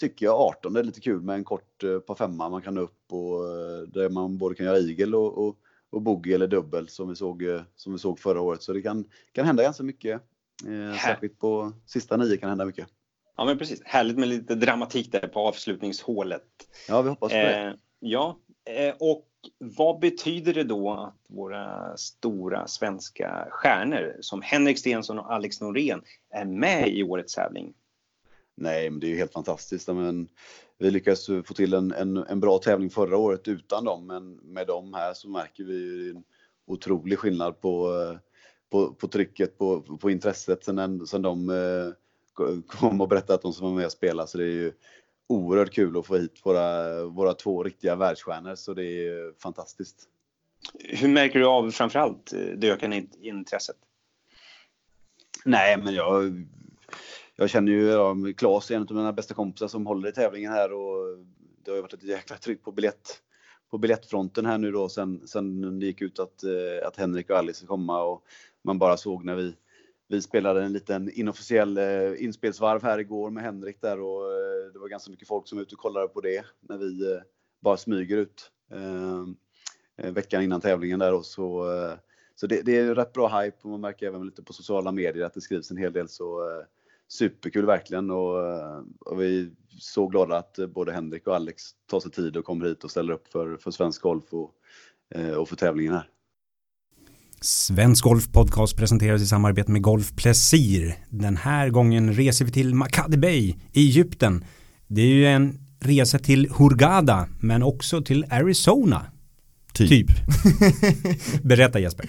tycker 0.00 0.26
jag 0.26 0.40
18 0.40 0.76
är 0.76 0.82
lite 0.82 1.00
kul 1.00 1.22
med 1.22 1.34
en 1.34 1.44
kort 1.44 1.84
par 2.06 2.14
femma 2.14 2.48
man 2.48 2.62
kan 2.62 2.78
upp 2.78 3.12
och 3.12 3.42
där 3.88 4.10
man 4.10 4.38
både 4.38 4.54
kan 4.54 4.66
göra 4.66 4.78
igel 4.78 5.14
och, 5.14 5.48
och, 5.48 5.56
och 5.90 6.02
boogie 6.02 6.34
eller 6.34 6.46
dubbel 6.46 6.88
som 6.88 7.08
vi 7.08 7.16
såg, 7.16 7.42
eh, 7.42 7.62
som 7.76 7.92
vi 7.92 7.98
såg 7.98 8.18
förra 8.18 8.40
året. 8.40 8.62
Så 8.62 8.72
det 8.72 8.82
kan, 8.82 9.04
kan 9.32 9.46
hända 9.46 9.62
ganska 9.62 9.82
mycket. 9.82 10.22
Eh, 10.66 10.98
särskilt 10.98 11.38
på 11.38 11.72
sista 11.86 12.16
nio 12.16 12.36
kan 12.36 12.48
hända 12.48 12.64
mycket. 12.64 12.88
Ja 13.36 13.44
men 13.44 13.58
precis, 13.58 13.82
härligt 13.84 14.18
med 14.18 14.28
lite 14.28 14.54
dramatik 14.54 15.12
där 15.12 15.28
på 15.28 15.40
avslutningshålet. 15.40 16.42
Ja, 16.88 17.02
vi 17.02 17.08
hoppas 17.08 17.32
på 17.32 17.38
det. 17.38 17.66
Eh, 17.66 17.74
ja, 18.00 18.38
eh, 18.64 18.94
och 19.00 19.26
vad 19.58 20.00
betyder 20.00 20.54
det 20.54 20.64
då 20.64 20.90
att 20.92 21.14
våra 21.28 21.96
stora 21.96 22.66
svenska 22.66 23.48
stjärnor 23.50 24.16
som 24.20 24.42
Henrik 24.42 24.78
Stensson 24.78 25.18
och 25.18 25.32
Alex 25.32 25.60
Norén 25.60 26.02
är 26.30 26.44
med 26.44 26.88
i 26.88 27.02
årets 27.02 27.34
tävling? 27.34 27.74
Nej, 28.56 28.90
men 28.90 29.00
det 29.00 29.06
är 29.06 29.08
ju 29.08 29.16
helt 29.16 29.32
fantastiskt. 29.32 29.88
Men 29.88 30.28
vi 30.78 30.90
lyckades 30.90 31.26
få 31.26 31.54
till 31.54 31.74
en, 31.74 31.92
en, 31.92 32.16
en, 32.16 32.40
bra 32.40 32.58
tävling 32.58 32.90
förra 32.90 33.16
året 33.16 33.48
utan 33.48 33.84
dem, 33.84 34.06
men 34.06 34.34
med 34.34 34.66
dem 34.66 34.94
här 34.94 35.14
så 35.14 35.28
märker 35.28 35.64
vi 35.64 36.10
en 36.10 36.24
otrolig 36.66 37.18
skillnad 37.18 37.60
på, 37.60 37.92
på, 38.70 38.94
på 38.94 39.08
trycket, 39.08 39.58
på, 39.58 39.80
på 39.80 40.10
intresset 40.10 40.64
sen, 40.64 41.06
sen 41.06 41.22
de 41.22 41.50
eh, 41.50 41.92
kom 42.66 43.00
och 43.00 43.08
berättade 43.08 43.34
att 43.34 43.42
de 43.42 43.52
som 43.52 43.66
var 43.66 43.76
med 43.76 43.86
och 43.86 43.92
spelade. 43.92 44.28
Så 44.28 44.38
det 44.38 44.44
är 44.44 44.48
ju 44.48 44.72
oerhört 45.26 45.72
kul 45.72 45.98
att 45.98 46.06
få 46.06 46.16
hit 46.16 46.40
våra, 46.44 47.04
våra 47.04 47.34
två 47.34 47.62
riktiga 47.62 47.96
världsstjärnor 47.96 48.54
så 48.54 48.74
det 48.74 48.84
är 48.84 49.40
fantastiskt. 49.42 50.08
Hur 50.78 51.08
märker 51.08 51.38
du 51.38 51.46
av 51.46 51.70
framförallt 51.70 52.32
eh, 52.32 52.40
det 52.40 52.72
ökande 52.72 53.06
intresset? 53.20 53.76
Nej, 55.44 55.76
men 55.76 55.94
jag, 55.94 56.46
jag 57.36 57.50
känner 57.50 57.72
ju 57.72 57.86
ja, 57.86 58.16
Claes, 58.36 58.70
en 58.70 58.82
av 58.82 58.92
mina 58.92 59.12
bästa 59.12 59.34
kompisar 59.34 59.68
som 59.68 59.86
håller 59.86 60.08
i 60.08 60.12
tävlingen 60.12 60.52
här 60.52 60.72
och 60.72 61.18
det 61.64 61.70
har 61.70 61.76
ju 61.76 61.82
varit 61.82 61.92
ett 61.92 62.02
jäkla 62.02 62.36
tryck 62.36 62.62
på 62.62 62.72
biljett 62.72 63.22
på 63.70 63.78
biljettfronten 63.78 64.46
här 64.46 64.58
nu 64.58 64.70
då 64.70 64.88
sen, 64.88 65.26
sen 65.26 65.78
det 65.80 65.86
gick 65.86 66.02
ut 66.02 66.18
att, 66.18 66.42
eh, 66.42 66.86
att 66.88 66.96
Henrik 66.96 67.30
och 67.30 67.36
Alice 67.36 67.58
ska 67.58 67.66
komma 67.66 68.02
och 68.02 68.24
man 68.62 68.78
bara 68.78 68.96
såg 68.96 69.24
när 69.24 69.34
vi 69.34 69.54
vi 70.08 70.22
spelade 70.22 70.62
en 70.62 70.72
liten 70.72 71.10
inofficiell 71.10 71.78
eh, 71.78 72.24
inspelsvarv 72.24 72.82
här 72.82 72.98
igår 72.98 73.30
med 73.30 73.42
Henrik 73.42 73.80
där 73.80 74.00
och 74.00 74.32
eh, 74.32 74.72
det 74.72 74.78
var 74.78 74.88
ganska 74.88 75.10
mycket 75.10 75.28
folk 75.28 75.48
som 75.48 75.58
var 75.58 75.62
ute 75.62 75.74
och 75.74 75.80
kollade 75.80 76.08
på 76.08 76.20
det 76.20 76.44
när 76.60 76.78
vi 76.78 77.20
bara 77.60 77.76
smyger 77.76 78.16
ut 78.16 78.50
eh, 78.70 80.10
veckan 80.12 80.42
innan 80.42 80.60
tävlingen 80.60 80.98
där 80.98 81.14
och 81.14 81.26
så 81.26 81.66
så 82.34 82.46
det, 82.46 82.62
det, 82.62 82.78
är 82.78 82.94
rätt 82.94 83.12
bra 83.12 83.40
hype 83.40 83.56
och 83.62 83.70
man 83.70 83.80
märker 83.80 84.06
även 84.06 84.26
lite 84.26 84.42
på 84.42 84.52
sociala 84.52 84.92
medier 84.92 85.24
att 85.24 85.34
det 85.34 85.40
skrivs 85.40 85.70
en 85.70 85.76
hel 85.76 85.92
del 85.92 86.08
så 86.08 86.62
superkul 87.08 87.66
verkligen 87.66 88.10
och, 88.10 88.36
och 89.00 89.20
vi 89.20 89.40
är 89.40 89.50
så 89.78 90.06
glada 90.06 90.36
att 90.36 90.58
både 90.74 90.92
Henrik 90.92 91.26
och 91.26 91.34
Alex 91.34 91.62
tar 91.90 92.00
sig 92.00 92.10
tid 92.10 92.36
och 92.36 92.44
kommer 92.44 92.66
hit 92.66 92.84
och 92.84 92.90
ställer 92.90 93.12
upp 93.12 93.28
för, 93.28 93.56
för 93.56 93.70
svensk 93.70 94.02
golf 94.02 94.24
och, 94.30 94.50
och 95.36 95.48
för 95.48 95.56
tävlingen 95.56 95.92
här. 95.92 96.08
Svensk 97.40 98.04
Golf 98.04 98.32
Podcast 98.32 98.76
presenteras 98.76 99.22
i 99.22 99.26
samarbete 99.26 99.72
med 99.72 99.82
Golf 99.82 100.16
Plesir. 100.16 100.94
Den 101.10 101.36
här 101.36 101.68
gången 101.68 102.12
reser 102.14 102.44
vi 102.44 102.52
till 102.52 102.74
Makadi 102.74 103.16
Bay 103.16 103.54
i 103.72 103.80
Egypten. 103.80 104.44
Det 104.86 105.00
är 105.00 105.06
ju 105.06 105.26
en 105.26 105.58
resa 105.80 106.18
till 106.18 106.50
Hurghada 106.58 107.28
men 107.40 107.62
också 107.62 108.02
till 108.02 108.24
Arizona. 108.30 109.06
Typ. 109.72 109.88
Typ. 109.88 110.08
Berätta 111.42 111.78
Jesper. 111.78 112.08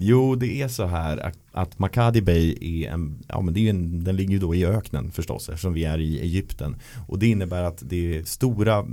Jo, 0.00 0.34
det 0.34 0.62
är 0.62 0.68
så 0.68 0.86
här 0.86 1.16
att, 1.16 1.38
att 1.52 1.78
Makadi 1.78 2.22
Bay 2.22 2.58
är 2.60 2.90
en, 2.90 3.24
ja 3.28 3.40
men 3.40 3.54
det 3.54 3.60
är 3.60 3.70
en, 3.70 4.04
den 4.04 4.16
ligger 4.16 4.32
ju 4.32 4.38
då 4.38 4.54
i 4.54 4.66
öknen 4.66 5.10
förstås 5.10 5.48
eftersom 5.48 5.72
vi 5.72 5.84
är 5.84 5.98
i 5.98 6.20
Egypten. 6.20 6.76
Och 7.08 7.18
det 7.18 7.26
innebär 7.26 7.62
att 7.62 7.82
det 7.86 8.16
är 8.16 8.22
stora, 8.22 8.86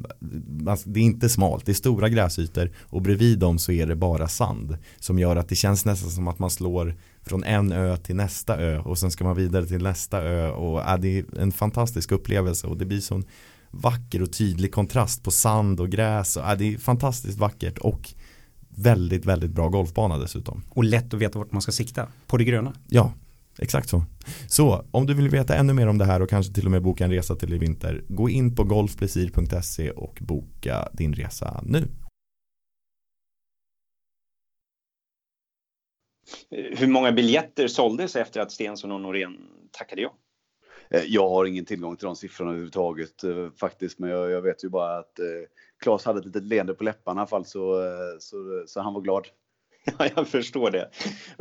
alltså 0.67 0.89
det 0.89 0.99
är 0.99 1.03
inte 1.03 1.29
smalt, 1.29 1.65
det 1.65 1.71
är 1.71 1.73
stora 1.73 2.09
gräsytor 2.09 2.71
och 2.81 3.01
bredvid 3.01 3.39
dem 3.39 3.59
så 3.59 3.71
är 3.71 3.85
det 3.85 3.95
bara 3.95 4.27
sand. 4.27 4.77
Som 4.99 5.19
gör 5.19 5.35
att 5.35 5.49
det 5.49 5.55
känns 5.55 5.85
nästan 5.85 6.11
som 6.11 6.27
att 6.27 6.39
man 6.39 6.49
slår 6.49 6.95
från 7.25 7.43
en 7.43 7.71
ö 7.71 7.97
till 7.97 8.15
nästa 8.15 8.57
ö 8.57 8.79
och 8.79 8.97
sen 8.97 9.11
ska 9.11 9.23
man 9.23 9.35
vidare 9.35 9.65
till 9.65 9.83
nästa 9.83 10.21
ö 10.21 10.49
och 10.49 10.79
ja, 10.79 10.97
det 10.97 11.17
är 11.17 11.39
en 11.39 11.51
fantastisk 11.51 12.11
upplevelse 12.11 12.67
och 12.67 12.77
det 12.77 12.85
blir 12.85 12.99
sån 12.99 13.25
vacker 13.71 14.21
och 14.21 14.33
tydlig 14.33 14.71
kontrast 14.71 15.23
på 15.23 15.31
sand 15.31 15.79
och 15.79 15.89
gräs. 15.89 16.37
Och, 16.37 16.43
ja, 16.43 16.55
det 16.55 16.73
är 16.73 16.77
fantastiskt 16.77 17.37
vackert 17.37 17.77
och 17.77 18.13
väldigt, 18.77 19.25
väldigt 19.25 19.51
bra 19.51 19.69
golfbana 19.69 20.17
dessutom. 20.17 20.63
Och 20.69 20.83
lätt 20.83 21.13
att 21.13 21.21
veta 21.21 21.39
vart 21.39 21.51
man 21.51 21.61
ska 21.61 21.71
sikta. 21.71 22.07
På 22.27 22.37
det 22.37 22.43
gröna. 22.43 22.73
Ja, 22.87 23.13
exakt 23.59 23.89
så. 23.89 24.03
Så 24.47 24.85
om 24.91 25.05
du 25.05 25.13
vill 25.13 25.29
veta 25.29 25.55
ännu 25.55 25.73
mer 25.73 25.87
om 25.87 25.97
det 25.97 26.05
här 26.05 26.21
och 26.21 26.29
kanske 26.29 26.53
till 26.53 26.65
och 26.65 26.71
med 26.71 26.81
boka 26.81 27.03
en 27.03 27.11
resa 27.11 27.35
till 27.35 27.53
i 27.53 27.57
vinter, 27.57 28.03
gå 28.07 28.29
in 28.29 28.55
på 28.55 28.63
golfplesir.se 28.63 29.91
och 29.91 30.17
boka 30.21 30.89
din 30.93 31.13
resa 31.13 31.63
nu. 31.65 31.87
Hur 36.77 36.87
många 36.87 37.11
biljetter 37.11 37.67
såldes 37.67 38.15
efter 38.15 38.39
att 38.39 38.51
Stensson 38.51 38.91
och 38.91 39.01
Norén 39.01 39.37
tackade 39.71 40.01
ja? 40.01 40.15
Eh, 40.89 41.03
jag 41.07 41.29
har 41.29 41.45
ingen 41.45 41.65
tillgång 41.65 41.97
till 41.97 42.05
de 42.05 42.15
siffrorna 42.15 42.51
överhuvudtaget 42.51 43.23
eh, 43.23 43.49
faktiskt, 43.59 43.99
men 43.99 44.09
jag, 44.09 44.31
jag, 44.31 44.41
vet 44.41 44.63
ju 44.63 44.69
bara 44.69 44.97
att 44.97 45.19
eh, 45.19 45.25
Claes 45.79 46.05
hade 46.05 46.19
ett 46.19 46.25
litet 46.25 46.43
leende 46.43 46.73
på 46.73 46.83
läpparna 46.83 47.19
i 47.19 47.21
alla 47.21 47.27
fall, 47.27 47.45
så, 47.45 47.83
eh, 47.83 48.19
så, 48.19 48.63
så 48.67 48.81
han 48.81 48.93
var 48.93 49.01
glad. 49.01 49.27
Ja, 49.99 50.09
jag 50.15 50.27
förstår 50.27 50.71
det. 50.71 50.89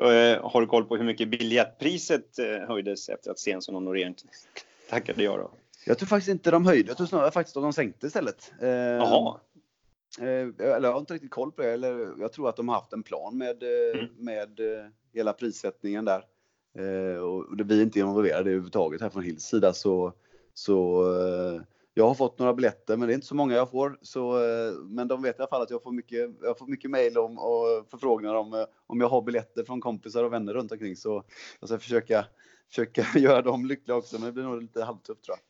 Uh, 0.02 0.50
har 0.50 0.60
du 0.60 0.66
koll 0.66 0.84
på 0.84 0.96
hur 0.96 1.04
mycket 1.04 1.28
biljettpriset 1.28 2.38
uh, 2.38 2.68
höjdes 2.68 3.08
efter 3.08 3.30
att 3.30 3.38
Stensson 3.38 3.74
och 3.74 3.82
Norén 3.82 4.14
tackade 4.90 5.22
ja 5.22 5.36
då? 5.36 5.50
Jag 5.86 5.98
tror 5.98 6.06
faktiskt 6.06 6.28
inte 6.28 6.50
de 6.50 6.66
höjde, 6.66 6.88
jag 6.90 6.96
tror 6.96 7.06
snarare 7.06 7.30
faktiskt 7.30 7.56
att 7.56 7.62
de 7.62 7.72
sänkte 7.72 8.06
istället. 8.06 8.52
Jaha. 8.60 9.40
Eller 10.20 10.82
jag 10.82 10.92
har 10.92 11.00
inte 11.00 11.14
riktigt 11.14 11.30
koll 11.30 11.52
på 11.52 11.62
det, 11.62 11.72
eller 11.72 12.20
jag 12.20 12.32
tror 12.32 12.48
att 12.48 12.56
de 12.56 12.68
har 12.68 12.74
haft 12.74 12.92
en 12.92 13.02
plan 13.02 13.38
med, 13.38 13.62
mm. 13.62 14.06
med 14.16 14.60
hela 15.14 15.32
prissättningen 15.32 16.04
där. 16.04 16.24
Och 17.20 17.60
vi 17.64 17.78
är 17.78 17.82
inte 17.82 17.98
involverade 17.98 18.50
överhuvudtaget 18.50 19.00
här 19.00 19.10
från 19.10 19.22
Hills 19.22 19.44
sida 19.44 19.72
så, 19.72 20.12
så 20.54 21.04
jag 21.94 22.08
har 22.08 22.14
fått 22.14 22.38
några 22.38 22.54
biljetter, 22.54 22.96
men 22.96 23.08
det 23.08 23.12
är 23.12 23.14
inte 23.14 23.26
så 23.26 23.34
många 23.34 23.54
jag 23.54 23.70
får. 23.70 23.98
Så, 24.02 24.44
eh, 24.44 24.72
men 24.72 25.08
de 25.08 25.22
vet 25.22 25.38
i 25.38 25.38
alla 25.38 25.48
fall 25.48 25.62
att 25.62 25.70
jag 25.70 25.82
får 25.82 25.92
mycket, 25.92 26.30
jag 26.42 26.58
får 26.58 26.66
mycket 26.66 26.90
mejl 26.90 27.18
om, 27.18 27.38
och 27.38 27.90
förfrågningar 27.90 28.34
om, 28.34 28.52
eh, 28.52 28.64
om 28.86 29.00
jag 29.00 29.08
har 29.08 29.22
biljetter 29.22 29.64
från 29.64 29.80
kompisar 29.80 30.24
och 30.24 30.32
vänner 30.32 30.54
runt 30.54 30.72
omkring. 30.72 30.96
Så 30.96 31.24
jag 31.60 31.68
ska 31.68 31.78
försöka, 31.78 32.26
försöka 32.68 33.06
göra 33.18 33.42
dem 33.42 33.66
lyckliga 33.66 33.96
också, 33.96 34.18
men 34.18 34.26
det 34.26 34.32
blir 34.32 34.44
nog 34.44 34.62
lite 34.62 34.84
halvtufft 34.84 35.24
tror 35.24 35.36
jag. 35.36 35.44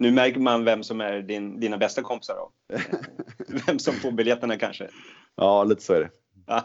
Nu 0.00 0.12
märker 0.12 0.40
man 0.40 0.64
vem 0.64 0.82
som 0.82 1.00
är 1.00 1.22
din, 1.22 1.60
dina 1.60 1.78
bästa 1.78 2.02
kompisar 2.02 2.34
då? 2.34 2.76
vem 3.66 3.78
som 3.78 3.94
får 3.94 4.12
biljetterna 4.12 4.58
kanske? 4.58 4.88
Ja, 5.36 5.64
lite 5.64 5.82
så 5.82 5.92
är 5.92 6.00
det. 6.00 6.10
Ja, 6.46 6.64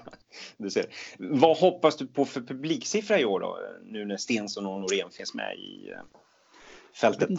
du 0.58 0.70
ser. 0.70 0.86
Vad 1.18 1.58
hoppas 1.58 1.98
du 1.98 2.08
på 2.08 2.26
för 2.26 2.42
publiksiffra 2.42 3.20
i 3.20 3.26
år 3.26 3.40
då? 3.40 3.60
Nu 3.84 4.06
när 4.06 4.18
Stensson 4.18 4.66
och 4.66 4.82
Norén 4.82 5.10
finns 5.12 5.34
med 5.34 5.58
i 5.58 5.92
eh, 5.92 6.00
fältet? 6.98 7.30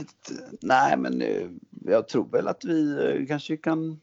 Nej, 0.61 0.97
men 0.97 1.23
eh, 1.23 1.51
jag 1.85 2.09
tror 2.09 2.29
väl 2.29 2.49
att 2.49 2.65
vi 2.65 3.07
eh, 3.07 3.27
kanske 3.27 3.57
kan 3.57 4.01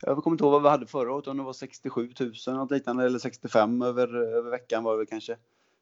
jag 0.00 0.22
kommer 0.24 0.34
inte 0.34 0.44
ihåg 0.44 0.52
vad 0.52 0.62
vi 0.62 0.68
hade 0.68 0.86
förra 0.86 1.12
året, 1.12 1.26
om 1.26 1.36
det 1.36 1.42
var 1.42 1.52
67 1.52 2.12
000 2.20 2.56
något 2.56 2.70
liknande 2.70 3.04
eller 3.04 3.18
65 3.18 3.82
över, 3.82 4.14
över 4.14 4.50
veckan 4.50 4.84
var 4.84 4.92
det 4.92 4.98
väl 4.98 5.06
kanske. 5.06 5.36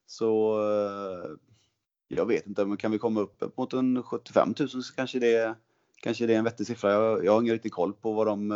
Så 0.06 0.60
eh, 0.60 1.30
jag 2.08 2.26
vet 2.26 2.46
inte, 2.46 2.64
men 2.64 2.76
kan 2.76 2.92
vi 2.92 2.98
komma 2.98 3.20
upp 3.20 3.56
mot 3.56 3.72
en 3.72 4.02
75 4.02 4.54
000 4.58 4.68
så 4.68 4.94
kanske 4.94 5.18
det, 5.18 5.54
kanske 6.02 6.26
det 6.26 6.34
är 6.34 6.38
en 6.38 6.44
vettig 6.44 6.66
siffra. 6.66 6.92
Jag, 6.92 7.24
jag 7.24 7.32
har 7.32 7.40
ingen 7.40 7.52
riktig 7.52 7.72
koll 7.72 7.92
på 7.92 8.12
vad 8.12 8.26
de, 8.26 8.48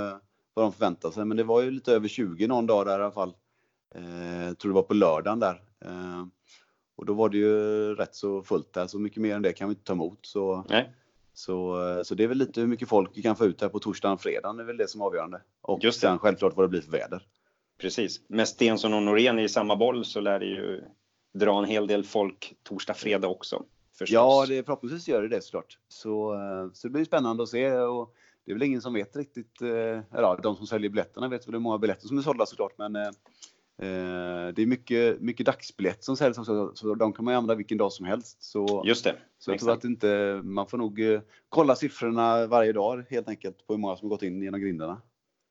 vad 0.54 0.64
de 0.64 0.72
förväntar 0.72 1.10
sig, 1.10 1.24
men 1.24 1.36
det 1.36 1.44
var 1.44 1.62
ju 1.62 1.70
lite 1.70 1.92
över 1.92 2.08
20 2.08 2.46
någon 2.46 2.66
dag 2.66 2.86
där 2.86 2.98
i 2.98 3.02
alla 3.02 3.12
fall. 3.12 3.34
Jag 4.46 4.58
tror 4.58 4.70
det 4.70 4.74
var 4.74 4.82
på 4.82 4.94
lördagen 4.94 5.40
där. 5.40 5.62
Och 7.00 7.06
då 7.06 7.14
var 7.14 7.28
det 7.28 7.38
ju 7.38 7.94
rätt 7.94 8.14
så 8.14 8.42
fullt 8.42 8.72
där, 8.72 8.86
så 8.86 8.98
mycket 8.98 9.22
mer 9.22 9.34
än 9.34 9.42
det 9.42 9.52
kan 9.52 9.68
vi 9.68 9.72
inte 9.72 9.84
ta 9.84 9.92
emot. 9.92 10.18
Så, 10.22 10.64
Nej. 10.68 10.92
så, 11.32 11.76
så 12.04 12.14
det 12.14 12.24
är 12.24 12.28
väl 12.28 12.38
lite 12.38 12.60
hur 12.60 12.68
mycket 12.68 12.88
folk 12.88 13.10
vi 13.14 13.22
kan 13.22 13.36
få 13.36 13.44
ut 13.44 13.60
här 13.60 13.68
på 13.68 13.78
torsdagen 13.78 14.14
och 14.14 14.20
fredagen, 14.20 14.56
det 14.56 14.62
är 14.62 14.66
väl 14.66 14.76
det 14.76 14.88
som 14.88 15.00
är 15.00 15.04
avgörande. 15.04 15.42
Och 15.60 15.84
Just 15.84 16.00
sen 16.00 16.18
självklart 16.18 16.56
vad 16.56 16.64
det 16.64 16.68
blir 16.68 16.80
för 16.80 16.92
väder. 16.92 17.26
Precis. 17.78 18.20
Med 18.28 18.48
Stensson 18.48 18.94
och 18.94 19.02
Norén 19.02 19.38
i 19.38 19.48
samma 19.48 19.76
boll 19.76 20.04
så 20.04 20.20
lär 20.20 20.38
det 20.38 20.46
ju 20.46 20.82
dra 21.34 21.58
en 21.58 21.64
hel 21.64 21.86
del 21.86 22.04
folk 22.04 22.54
torsdag, 22.62 22.94
fredag 22.94 23.28
också. 23.28 23.62
Förstås. 23.98 24.14
Ja, 24.14 24.46
det, 24.48 24.64
förhoppningsvis 24.64 25.08
gör 25.08 25.22
det 25.22 25.28
det 25.28 25.42
såklart. 25.42 25.78
Så, 25.88 26.36
så 26.74 26.88
det 26.88 26.92
blir 26.92 27.04
spännande 27.04 27.42
att 27.42 27.48
se. 27.48 27.72
Och 27.72 28.14
det 28.44 28.52
är 28.52 28.54
väl 28.54 28.62
ingen 28.62 28.82
som 28.82 28.94
vet 28.94 29.16
riktigt, 29.16 29.60
eller 29.60 30.04
ja, 30.12 30.40
de 30.42 30.56
som 30.56 30.66
säljer 30.66 30.90
biljetterna 30.90 31.28
vet 31.28 31.46
väl 31.46 31.54
hur 31.54 31.60
många 31.60 31.78
biljetter 31.78 32.08
som 32.08 32.18
är 32.18 32.22
sålda 32.22 32.46
såklart, 32.46 32.78
men 32.78 32.96
Eh, 32.96 33.10
det 34.54 34.62
är 34.62 34.66
mycket, 34.66 35.20
mycket 35.20 35.46
dagsbiljett 35.46 36.04
som 36.04 36.16
säljs 36.16 36.38
också, 36.38 36.72
så 36.74 36.94
de 36.94 37.12
kan 37.12 37.24
man 37.24 37.34
använda 37.34 37.54
vilken 37.54 37.78
dag 37.78 37.92
som 37.92 38.06
helst. 38.06 38.42
Så, 38.42 38.82
Just 38.86 39.04
det. 39.04 39.16
Så 39.38 39.50
jag 39.50 39.60
tror 39.60 39.72
att 39.72 39.84
inte, 39.84 40.40
man 40.44 40.66
får 40.66 40.78
nog 40.78 41.00
eh, 41.00 41.20
kolla 41.48 41.76
siffrorna 41.76 42.46
varje 42.46 42.72
dag 42.72 43.04
helt 43.10 43.28
enkelt 43.28 43.66
på 43.66 43.72
hur 43.72 43.78
många 43.78 43.96
som 43.96 44.08
gått 44.08 44.22
in 44.22 44.42
genom 44.42 44.60
grindarna. 44.60 45.02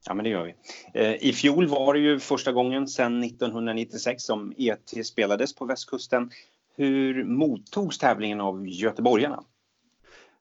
Ja, 0.05 0.13
men 0.13 0.23
det 0.23 0.29
gör 0.29 0.43
vi. 0.43 0.55
Eh, 0.93 1.27
I 1.29 1.33
fjol 1.33 1.67
var 1.67 1.93
det 1.93 1.99
ju 1.99 2.19
första 2.19 2.51
gången 2.51 2.87
sedan 2.87 3.23
1996 3.23 4.23
som 4.23 4.53
ET 4.57 5.05
spelades 5.05 5.55
på 5.55 5.65
västkusten. 5.65 6.31
Hur 6.75 7.23
mottogs 7.23 7.97
tävlingen 7.97 8.41
av 8.41 8.67
göteborgarna? 8.67 9.43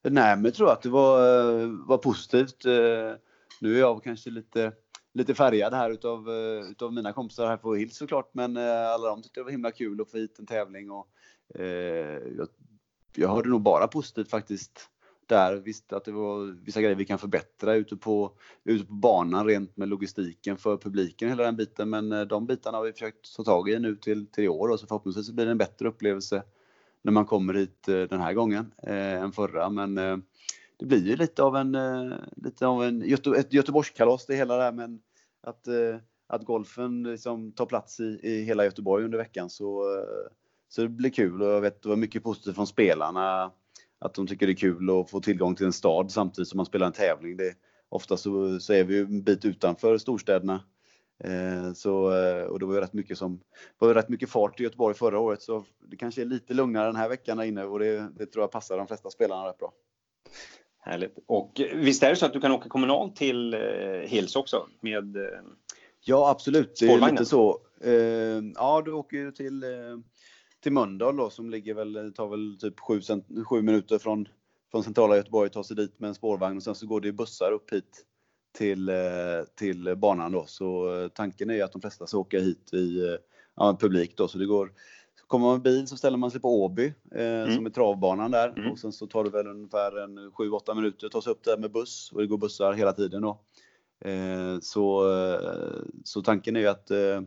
Nej, 0.02 0.36
men 0.36 0.44
jag 0.44 0.54
tror 0.54 0.72
att 0.72 0.82
det 0.82 0.88
var, 0.88 1.86
var 1.86 1.98
positivt. 1.98 2.64
Nu 3.60 3.74
är 3.74 3.78
jag 3.78 4.04
kanske 4.04 4.30
lite 4.30 4.72
lite 5.18 5.34
färgad 5.34 5.74
här 5.74 5.90
utav, 5.90 6.28
eh, 6.28 6.70
utav 6.70 6.92
mina 6.92 7.12
kompisar 7.12 7.46
här 7.46 7.56
på 7.56 7.74
Hills 7.74 7.96
såklart. 7.96 8.30
Men 8.32 8.56
eh, 8.56 8.90
alla 8.90 9.08
de 9.08 9.22
tyckte 9.22 9.40
det 9.40 9.44
var 9.44 9.50
himla 9.50 9.70
kul 9.70 10.00
att 10.00 10.10
få 10.10 10.16
hit 10.16 10.38
en 10.38 10.46
tävling 10.46 10.90
och 10.90 11.08
eh, 11.54 12.18
jag, 12.36 12.48
jag 13.16 13.28
hörde 13.28 13.48
nog 13.48 13.62
bara 13.62 13.88
positivt 13.88 14.30
faktiskt 14.30 14.90
där. 15.28 15.56
Visst 15.56 15.92
att 15.92 16.04
det 16.04 16.12
var 16.12 16.64
vissa 16.64 16.80
grejer 16.80 16.96
vi 16.96 17.04
kan 17.04 17.18
förbättra 17.18 17.74
ute 17.74 17.96
på, 17.96 18.32
ute 18.64 18.86
på 18.86 18.92
banan 18.92 19.46
rent 19.46 19.76
med 19.76 19.88
logistiken 19.88 20.56
för 20.56 20.76
publiken 20.76 21.28
hela 21.28 21.44
den 21.44 21.56
biten. 21.56 21.90
Men 21.90 22.12
eh, 22.12 22.20
de 22.20 22.46
bitarna 22.46 22.78
har 22.78 22.84
vi 22.84 22.92
försökt 22.92 23.36
ta 23.36 23.44
tag 23.44 23.68
i 23.68 23.78
nu 23.78 23.96
till, 23.96 24.26
till 24.26 24.44
i 24.44 24.48
år 24.48 24.68
och 24.68 24.80
så 24.80 24.86
förhoppningsvis 24.86 25.30
blir 25.30 25.44
det 25.44 25.50
en 25.50 25.58
bättre 25.58 25.88
upplevelse 25.88 26.42
när 27.02 27.12
man 27.12 27.26
kommer 27.26 27.54
hit 27.54 27.82
den 27.82 28.20
här 28.20 28.32
gången 28.32 28.72
eh, 28.82 29.22
än 29.22 29.32
förra. 29.32 29.70
Men 29.70 29.98
eh, 29.98 30.16
det 30.76 30.86
blir 30.86 31.06
ju 31.06 31.16
lite 31.16 31.42
av 31.42 31.56
en, 31.56 31.76
lite 32.36 32.66
av 32.66 32.84
en 32.84 33.00
Göte, 33.00 33.30
ett 33.30 33.52
Göteborgskalas 33.52 34.26
det 34.26 34.36
hela 34.36 34.56
där 34.56 34.72
men 34.72 35.00
att, 35.48 35.68
eh, 35.68 35.96
att 36.26 36.44
golfen 36.44 37.02
liksom 37.02 37.52
tar 37.52 37.66
plats 37.66 38.00
i, 38.00 38.20
i 38.22 38.42
hela 38.42 38.64
Göteborg 38.64 39.04
under 39.04 39.18
veckan. 39.18 39.50
Så, 39.50 39.96
eh, 39.96 40.32
så 40.68 40.82
det 40.82 40.88
blir 40.88 41.10
kul 41.10 41.42
och 41.42 41.48
jag 41.48 41.60
vet 41.60 41.82
det 41.82 41.88
var 41.88 41.96
mycket 41.96 42.22
positivt 42.22 42.54
från 42.54 42.66
spelarna. 42.66 43.52
Att 43.98 44.14
de 44.14 44.26
tycker 44.26 44.46
det 44.46 44.52
är 44.52 44.56
kul 44.56 44.90
att 44.90 45.10
få 45.10 45.20
tillgång 45.20 45.54
till 45.54 45.66
en 45.66 45.72
stad 45.72 46.10
samtidigt 46.10 46.48
som 46.48 46.56
man 46.56 46.66
spelar 46.66 46.86
en 46.86 46.92
tävling. 46.92 47.36
Det, 47.36 47.54
ofta 47.88 48.16
så, 48.16 48.60
så 48.60 48.72
är 48.72 48.84
vi 48.84 48.94
ju 48.94 49.02
en 49.02 49.22
bit 49.22 49.44
utanför 49.44 49.98
storstäderna. 49.98 50.60
Eh, 51.24 51.72
så, 51.72 52.12
eh, 52.12 52.44
och 52.44 52.58
det 52.58 52.66
var 52.66 52.74
ju 52.74 52.80
rätt 52.80 52.92
mycket, 52.92 53.18
som, 53.18 53.40
var 53.78 53.94
rätt 53.94 54.08
mycket 54.08 54.30
fart 54.30 54.60
i 54.60 54.62
Göteborg 54.62 54.94
förra 54.94 55.18
året 55.18 55.42
så 55.42 55.64
det 55.78 55.96
kanske 55.96 56.20
är 56.20 56.26
lite 56.26 56.54
lugnare 56.54 56.86
den 56.86 56.96
här 56.96 57.08
veckan 57.08 57.36
där 57.36 57.44
inne 57.44 57.64
och 57.64 57.78
det, 57.78 58.08
det 58.16 58.26
tror 58.26 58.42
jag 58.42 58.50
passar 58.50 58.78
de 58.78 58.86
flesta 58.86 59.10
spelarna 59.10 59.48
rätt 59.48 59.58
bra. 59.58 59.72
Härligt. 60.80 61.18
Och 61.26 61.60
visst 61.74 62.02
är 62.02 62.10
det 62.10 62.16
så 62.16 62.26
att 62.26 62.32
du 62.32 62.40
kan 62.40 62.52
åka 62.52 62.68
kommunalt 62.68 63.16
till 63.16 63.54
eh, 63.54 63.60
Hills 64.06 64.36
också 64.36 64.66
med 64.80 65.16
eh, 65.16 65.22
Ja, 66.00 66.30
absolut. 66.30 66.76
Det 66.80 66.86
är 66.86 67.10
lite 67.10 67.24
så. 67.24 67.60
Eh, 67.80 67.92
ja, 68.54 68.82
du 68.84 68.92
åker 68.92 69.16
ju 69.16 69.32
till, 69.32 69.64
till 70.62 70.72
Mölndal 70.72 71.16
då 71.16 71.30
som 71.30 71.50
ligger 71.50 71.74
väl, 71.74 72.12
tar 72.12 72.28
väl 72.28 72.58
typ 72.60 72.80
sju, 72.80 73.00
sju 73.44 73.62
minuter 73.62 73.98
från, 73.98 74.28
från 74.70 74.84
centrala 74.84 75.16
Göteborg, 75.16 75.50
ta 75.50 75.64
sig 75.64 75.76
dit 75.76 76.00
med 76.00 76.08
en 76.08 76.14
spårvagn 76.14 76.56
och 76.56 76.62
sen 76.62 76.74
så 76.74 76.86
går 76.86 77.00
det 77.00 77.12
bussar 77.12 77.52
upp 77.52 77.72
hit 77.72 78.04
till, 78.58 78.90
till 79.54 79.96
banan 79.96 80.32
då. 80.32 80.44
Så 80.46 81.08
tanken 81.14 81.50
är 81.50 81.64
att 81.64 81.72
de 81.72 81.80
flesta 81.80 82.06
ska 82.06 82.18
åka 82.18 82.38
hit 82.38 82.74
i 82.74 83.18
ja, 83.56 83.76
publik 83.80 84.16
då, 84.16 84.28
så 84.28 84.38
det 84.38 84.46
går 84.46 84.72
Kommer 85.28 85.46
man 85.46 85.54
med 85.54 85.62
bil 85.62 85.88
så 85.88 85.96
ställer 85.96 86.18
man 86.18 86.30
sig 86.30 86.40
på 86.40 86.64
Åby 86.64 86.92
eh, 87.14 87.42
mm. 87.42 87.54
som 87.54 87.66
är 87.66 87.70
travbanan 87.70 88.30
där 88.30 88.48
mm. 88.48 88.72
och 88.72 88.78
sen 88.78 88.92
så 88.92 89.06
tar 89.06 89.24
det 89.24 89.30
väl 89.30 89.46
ungefär 89.46 89.98
en 90.04 90.18
7-8 90.18 90.74
minuter 90.74 91.06
att 91.06 91.12
ta 91.12 91.22
sig 91.22 91.32
upp 91.32 91.44
där 91.44 91.58
med 91.58 91.72
buss 91.72 92.12
och 92.12 92.20
det 92.20 92.26
går 92.26 92.38
bussar 92.38 92.72
hela 92.72 92.92
tiden 92.92 93.22
då. 93.22 93.40
Eh, 94.04 94.60
så, 94.60 95.12
eh, 95.12 95.82
så 96.04 96.22
tanken 96.22 96.56
är 96.56 96.60
ju 96.60 96.66
att, 96.66 96.90
eh, 96.90 97.22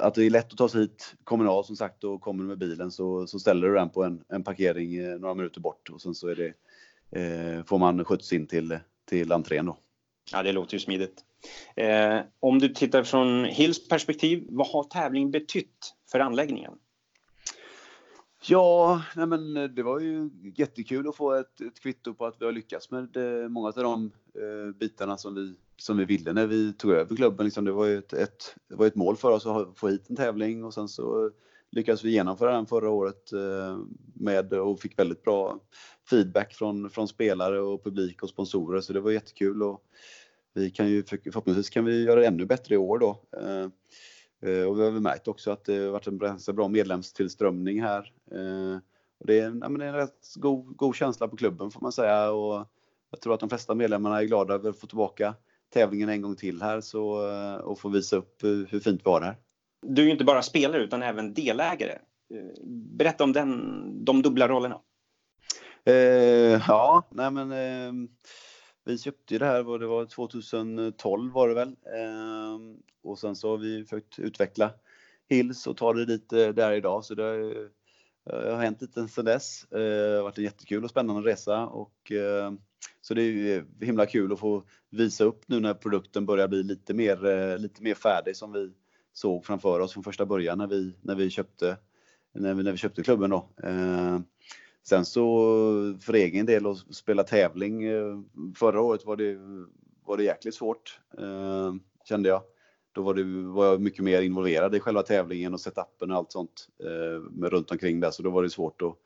att 0.00 0.14
det 0.14 0.24
är 0.24 0.30
lätt 0.30 0.52
att 0.52 0.58
ta 0.58 0.68
sig 0.68 0.80
hit 0.80 1.14
kommunalt 1.24 1.66
som 1.66 1.76
sagt 1.76 2.04
och 2.04 2.20
kommer 2.20 2.42
du 2.42 2.48
med 2.48 2.58
bilen 2.58 2.90
så, 2.90 3.26
så 3.26 3.38
ställer 3.38 3.68
du 3.68 3.74
den 3.74 3.90
på 3.90 4.04
en, 4.04 4.24
en 4.28 4.44
parkering 4.44 5.20
några 5.20 5.34
minuter 5.34 5.60
bort 5.60 5.90
och 5.90 6.00
sen 6.00 6.14
så 6.14 6.28
är 6.28 6.36
det, 6.36 6.54
får 7.66 7.78
man 7.78 8.04
skjuts 8.04 8.32
in 8.32 8.46
till, 8.46 8.78
till 9.04 9.32
entrén 9.32 9.66
då. 9.66 9.76
Ja, 10.32 10.42
det 10.42 10.52
låter 10.52 10.74
ju 10.74 10.80
smidigt. 10.80 11.24
Eh, 11.76 12.20
om 12.40 12.58
du 12.58 12.68
tittar 12.68 13.02
från 13.02 13.44
Hills 13.44 13.88
perspektiv, 13.88 14.46
vad 14.48 14.66
har 14.66 14.84
tävlingen 14.84 15.30
betytt 15.30 15.94
för 16.10 16.20
anläggningen? 16.20 16.72
Ja, 18.46 19.02
nej 19.16 19.26
men 19.26 19.56
eh, 19.56 19.64
det 19.64 19.82
var 19.82 20.00
ju 20.00 20.30
jättekul 20.56 21.08
att 21.08 21.16
få 21.16 21.32
ett, 21.32 21.60
ett 21.60 21.80
kvitto 21.80 22.14
på 22.14 22.26
att 22.26 22.36
vi 22.40 22.44
har 22.44 22.52
lyckats 22.52 22.90
med 22.90 23.08
det, 23.12 23.48
många 23.48 23.68
av 23.68 23.74
de 23.74 24.12
eh, 24.34 24.74
bitarna 24.74 25.16
som 25.16 25.34
vi, 25.34 25.54
som 25.76 25.96
vi 25.96 26.04
ville 26.04 26.32
när 26.32 26.46
vi 26.46 26.72
tog 26.72 26.90
över 26.90 27.16
klubben. 27.16 27.44
Liksom 27.46 27.64
det 27.64 27.72
var 27.72 27.86
ju 27.86 27.98
ett, 27.98 28.12
ett, 28.12 28.56
det 28.68 28.74
var 28.74 28.86
ett 28.86 28.94
mål 28.94 29.16
för 29.16 29.30
oss 29.30 29.46
att 29.46 29.78
få 29.78 29.88
hit 29.88 30.10
en 30.10 30.16
tävling 30.16 30.64
och 30.64 30.74
sen 30.74 30.88
så 30.88 31.30
lyckades 31.70 32.04
vi 32.04 32.10
genomföra 32.10 32.52
den 32.52 32.66
förra 32.66 32.90
året 32.90 33.32
eh, 33.32 33.78
med 34.14 34.52
och 34.52 34.80
fick 34.80 34.98
väldigt 34.98 35.22
bra 35.22 35.58
feedback 36.10 36.54
från, 36.54 36.90
från 36.90 37.08
spelare 37.08 37.60
och 37.60 37.84
publik 37.84 38.22
och 38.22 38.28
sponsorer 38.28 38.80
så 38.80 38.92
det 38.92 39.00
var 39.00 39.10
jättekul. 39.10 39.62
Och 39.62 39.82
vi 40.54 40.70
kan 40.70 40.88
ju 40.88 41.04
förhoppningsvis 41.04 41.70
kan 41.70 41.84
vi 41.84 42.04
göra 42.04 42.20
det 42.20 42.26
ännu 42.26 42.46
bättre 42.46 42.74
i 42.74 42.78
år 42.78 42.98
då. 42.98 43.22
Eh, 43.36 43.68
Eh, 44.46 44.64
och 44.64 44.78
vi 44.78 44.84
har 44.84 44.90
väl 44.90 45.00
märkt 45.00 45.28
också 45.28 45.50
att 45.50 45.64
det 45.64 45.78
har 45.78 45.90
varit 45.90 46.06
en 46.06 46.18
ganska 46.18 46.52
bra 46.52 46.68
medlemstillströmning 46.68 47.82
här. 47.82 48.12
Eh, 48.30 48.76
och 49.20 49.26
det, 49.26 49.40
är, 49.40 49.58
ja, 49.60 49.68
det 49.68 49.84
är 49.84 49.88
en 49.88 49.94
rätt 49.94 50.34
god, 50.36 50.76
god 50.76 50.94
känsla 50.94 51.28
på 51.28 51.36
klubben 51.36 51.70
får 51.70 51.80
man 51.80 51.92
säga. 51.92 52.30
Och 52.30 52.66
jag 53.10 53.20
tror 53.20 53.34
att 53.34 53.40
de 53.40 53.48
flesta 53.48 53.74
medlemmarna 53.74 54.20
är 54.20 54.24
glada 54.24 54.54
över 54.54 54.70
att 54.70 54.78
få 54.78 54.86
tillbaka 54.86 55.34
tävlingen 55.72 56.08
en 56.08 56.22
gång 56.22 56.36
till 56.36 56.62
här 56.62 56.80
så, 56.80 57.04
och 57.62 57.78
få 57.80 57.88
visa 57.88 58.16
upp 58.16 58.42
hur 58.42 58.80
fint 58.80 59.00
vi 59.04 59.10
har 59.10 59.20
det 59.20 59.26
här. 59.26 59.36
Du 59.86 60.02
är 60.02 60.06
ju 60.06 60.12
inte 60.12 60.24
bara 60.24 60.42
spelare 60.42 60.82
utan 60.82 61.02
även 61.02 61.34
delägare. 61.34 61.98
Berätta 62.98 63.24
om 63.24 63.32
den, 63.32 64.04
de 64.04 64.22
dubbla 64.22 64.48
rollerna. 64.48 64.80
Eh, 65.84 66.62
ja, 66.68 67.08
nej 67.10 67.30
men 67.30 67.52
eh, 67.52 68.08
vi 68.84 68.98
köpte 68.98 69.34
ju 69.34 69.38
det 69.38 69.46
här, 69.46 69.78
det 69.78 69.86
var 69.86 70.06
2012 70.06 71.32
var 71.32 71.48
det 71.48 71.54
väl. 71.54 71.76
Ehm, 71.96 72.76
och 73.02 73.18
sen 73.18 73.36
så 73.36 73.50
har 73.50 73.58
vi 73.58 73.84
försökt 73.84 74.18
utveckla 74.18 74.70
Hills 75.28 75.66
och 75.66 75.76
ta 75.76 75.92
det 75.92 76.04
dit 76.04 76.28
där 76.30 76.72
idag. 76.72 77.04
Så 77.04 77.14
det 77.14 77.22
har, 77.22 77.68
eh, 78.30 78.54
har 78.54 78.62
hänt 78.62 78.82
lite 78.82 79.08
sedan 79.08 79.24
dess. 79.24 79.66
Det 79.70 80.16
har 80.16 80.22
varit 80.22 80.38
en 80.38 80.44
jättekul 80.44 80.84
och 80.84 80.90
spännande 80.90 81.30
resa. 81.30 81.66
Och, 81.66 82.12
ehm, 82.12 82.58
så 83.00 83.14
det 83.14 83.22
är 83.22 83.58
eh, 83.58 83.64
himla 83.80 84.06
kul 84.06 84.32
att 84.32 84.40
få 84.40 84.64
visa 84.90 85.24
upp 85.24 85.48
nu 85.48 85.60
när 85.60 85.74
produkten 85.74 86.26
börjar 86.26 86.48
bli 86.48 86.62
lite 86.62 86.94
mer, 86.94 87.58
lite 87.58 87.82
mer 87.82 87.94
färdig 87.94 88.36
som 88.36 88.52
vi 88.52 88.72
såg 89.12 89.44
framför 89.46 89.80
oss 89.80 89.92
från 89.92 90.04
första 90.04 90.26
början 90.26 90.58
när 90.58 90.66
vi, 90.66 90.96
när 91.00 91.14
vi, 91.14 91.30
köpte, 91.30 91.76
när 92.32 92.54
vi, 92.54 92.62
när 92.62 92.72
vi 92.72 92.78
köpte 92.78 93.02
klubben. 93.02 93.30
Då. 93.30 93.48
Ehm, 93.62 94.24
Sen 94.84 95.04
så 95.04 95.98
för 96.00 96.14
egen 96.14 96.46
del 96.46 96.66
att 96.66 96.94
spela 96.94 97.22
tävling 97.22 97.84
eh, 97.84 98.20
förra 98.56 98.80
året 98.80 99.06
var 99.06 99.16
det, 99.16 99.38
var 100.04 100.16
det 100.16 100.24
jäkligt 100.24 100.54
svårt 100.54 101.00
eh, 101.18 101.74
kände 102.04 102.28
jag. 102.28 102.42
Då 102.92 103.02
var, 103.02 103.14
det, 103.14 103.24
var 103.52 103.66
jag 103.66 103.80
mycket 103.80 104.04
mer 104.04 104.22
involverad 104.22 104.74
i 104.74 104.80
själva 104.80 105.02
tävlingen 105.02 105.54
och 105.54 105.60
setupen 105.60 106.10
och 106.10 106.16
allt 106.16 106.32
sånt 106.32 106.68
eh, 106.84 107.20
med 107.30 107.52
runt 107.52 107.70
omkring 107.70 108.00
där. 108.00 108.10
Så 108.10 108.22
då 108.22 108.30
var 108.30 108.42
det 108.42 108.50
svårt 108.50 108.82
att 108.82 108.96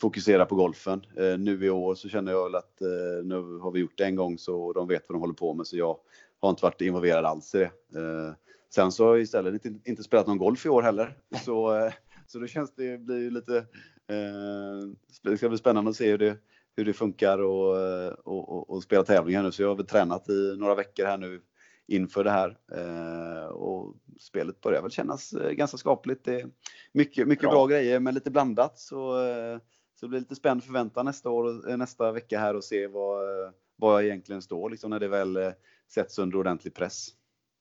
fokusera 0.00 0.46
på 0.46 0.54
golfen. 0.54 1.02
Eh, 1.16 1.38
nu 1.38 1.64
i 1.64 1.70
år 1.70 1.94
så 1.94 2.08
känner 2.08 2.32
jag 2.32 2.44
väl 2.44 2.54
att 2.54 2.82
eh, 2.82 3.24
nu 3.24 3.58
har 3.58 3.70
vi 3.70 3.80
gjort 3.80 3.98
det 3.98 4.04
en 4.04 4.16
gång 4.16 4.38
så 4.38 4.72
de 4.72 4.88
vet 4.88 5.08
vad 5.08 5.14
de 5.16 5.20
håller 5.20 5.34
på 5.34 5.54
med 5.54 5.66
så 5.66 5.76
jag 5.76 5.98
har 6.40 6.50
inte 6.50 6.62
varit 6.62 6.80
involverad 6.80 7.24
alls 7.24 7.54
i 7.54 7.58
det. 7.58 8.00
Eh, 8.00 8.34
sen 8.74 8.92
så 8.92 9.04
har 9.04 9.14
jag 9.14 9.22
istället 9.22 9.64
inte, 9.64 9.90
inte 9.90 10.02
spelat 10.02 10.26
någon 10.26 10.38
golf 10.38 10.66
i 10.66 10.68
år 10.68 10.82
heller. 10.82 11.18
Så, 11.44 11.90
så 12.26 12.38
då 12.38 12.46
känns 12.46 12.74
det 12.74 12.98
blir 13.00 13.30
lite, 13.30 13.66
det 15.22 15.36
ska 15.36 15.48
bli 15.48 15.58
spännande 15.58 15.90
att 15.90 15.96
se 15.96 16.10
hur 16.10 16.18
det, 16.18 16.36
hur 16.76 16.84
det 16.84 16.92
funkar 16.92 17.38
och, 17.38 17.76
och, 18.24 18.48
och, 18.48 18.70
och 18.70 18.82
spela 18.82 19.04
tävlingar 19.04 19.42
nu. 19.42 19.52
Så 19.52 19.62
jag 19.62 19.68
har 19.68 19.76
väl 19.76 19.86
tränat 19.86 20.28
i 20.28 20.56
några 20.58 20.74
veckor 20.74 21.04
här 21.04 21.18
nu 21.18 21.40
inför 21.86 22.24
det 22.24 22.30
här. 22.30 22.58
Eh, 22.72 23.46
och 23.46 23.96
spelet 24.20 24.60
börjar 24.60 24.82
väl 24.82 24.90
kännas 24.90 25.32
eh, 25.32 25.50
ganska 25.50 25.76
skapligt. 25.76 26.24
Det 26.24 26.40
är 26.40 26.48
mycket, 26.92 27.28
mycket 27.28 27.42
bra. 27.42 27.50
bra 27.50 27.66
grejer 27.66 28.00
men 28.00 28.14
lite 28.14 28.30
blandat. 28.30 28.78
Så, 28.78 29.26
eh, 29.26 29.58
så 29.94 30.06
det 30.06 30.08
blir 30.08 30.20
lite 30.20 30.34
spänd 30.34 30.64
förväntan 30.64 31.04
nästa, 31.04 31.30
år, 31.30 31.76
nästa 31.76 32.12
vecka 32.12 32.38
här 32.38 32.56
och 32.56 32.64
se 32.64 32.86
vad, 32.86 33.24
vad 33.76 33.94
jag 33.94 34.04
egentligen 34.04 34.42
står 34.42 34.70
liksom, 34.70 34.90
när 34.90 35.00
det 35.00 35.08
väl 35.08 35.52
sätts 35.88 36.18
under 36.18 36.38
ordentlig 36.38 36.74
press. 36.74 37.08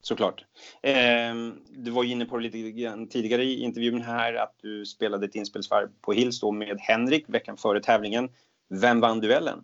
Såklart. 0.07 0.45
Eh, 0.83 1.35
du 1.69 1.91
var 1.91 2.03
inne 2.03 2.25
på 2.25 2.37
det 2.37 2.43
lite 2.43 2.71
grann 2.71 3.07
tidigare 3.09 3.43
i 3.43 3.59
intervjun 3.59 4.01
här 4.01 4.33
att 4.33 4.55
du 4.61 4.85
spelade 4.85 5.25
ett 5.25 5.35
inspelsvarv 5.35 5.89
på 6.01 6.13
Hills 6.13 6.43
med 6.43 6.77
Henrik 6.79 7.25
veckan 7.27 7.57
före 7.57 7.79
tävlingen. 7.81 8.29
Vem 8.69 8.99
vann 8.99 9.19
duellen? 9.19 9.63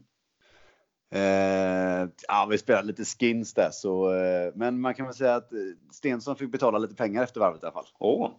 Eh, 1.14 2.10
ja, 2.28 2.48
vi 2.50 2.58
spelade 2.58 2.88
lite 2.88 3.06
skins 3.06 3.54
där, 3.54 3.70
så, 3.72 4.14
eh, 4.14 4.52
men 4.56 4.82
man 4.82 4.94
kan 4.94 5.06
väl 5.06 5.16
säga 5.16 5.36
att 5.36 5.54
eh, 5.54 5.60
Stensson 5.92 6.36
fick 6.36 6.52
betala 6.52 6.78
lite 6.78 6.96
pengar 6.96 7.24
efter 7.24 7.40
varvet 7.40 7.64
i 7.64 7.66
alla 7.66 7.74
fall. 7.74 7.88
Oh, 8.00 8.32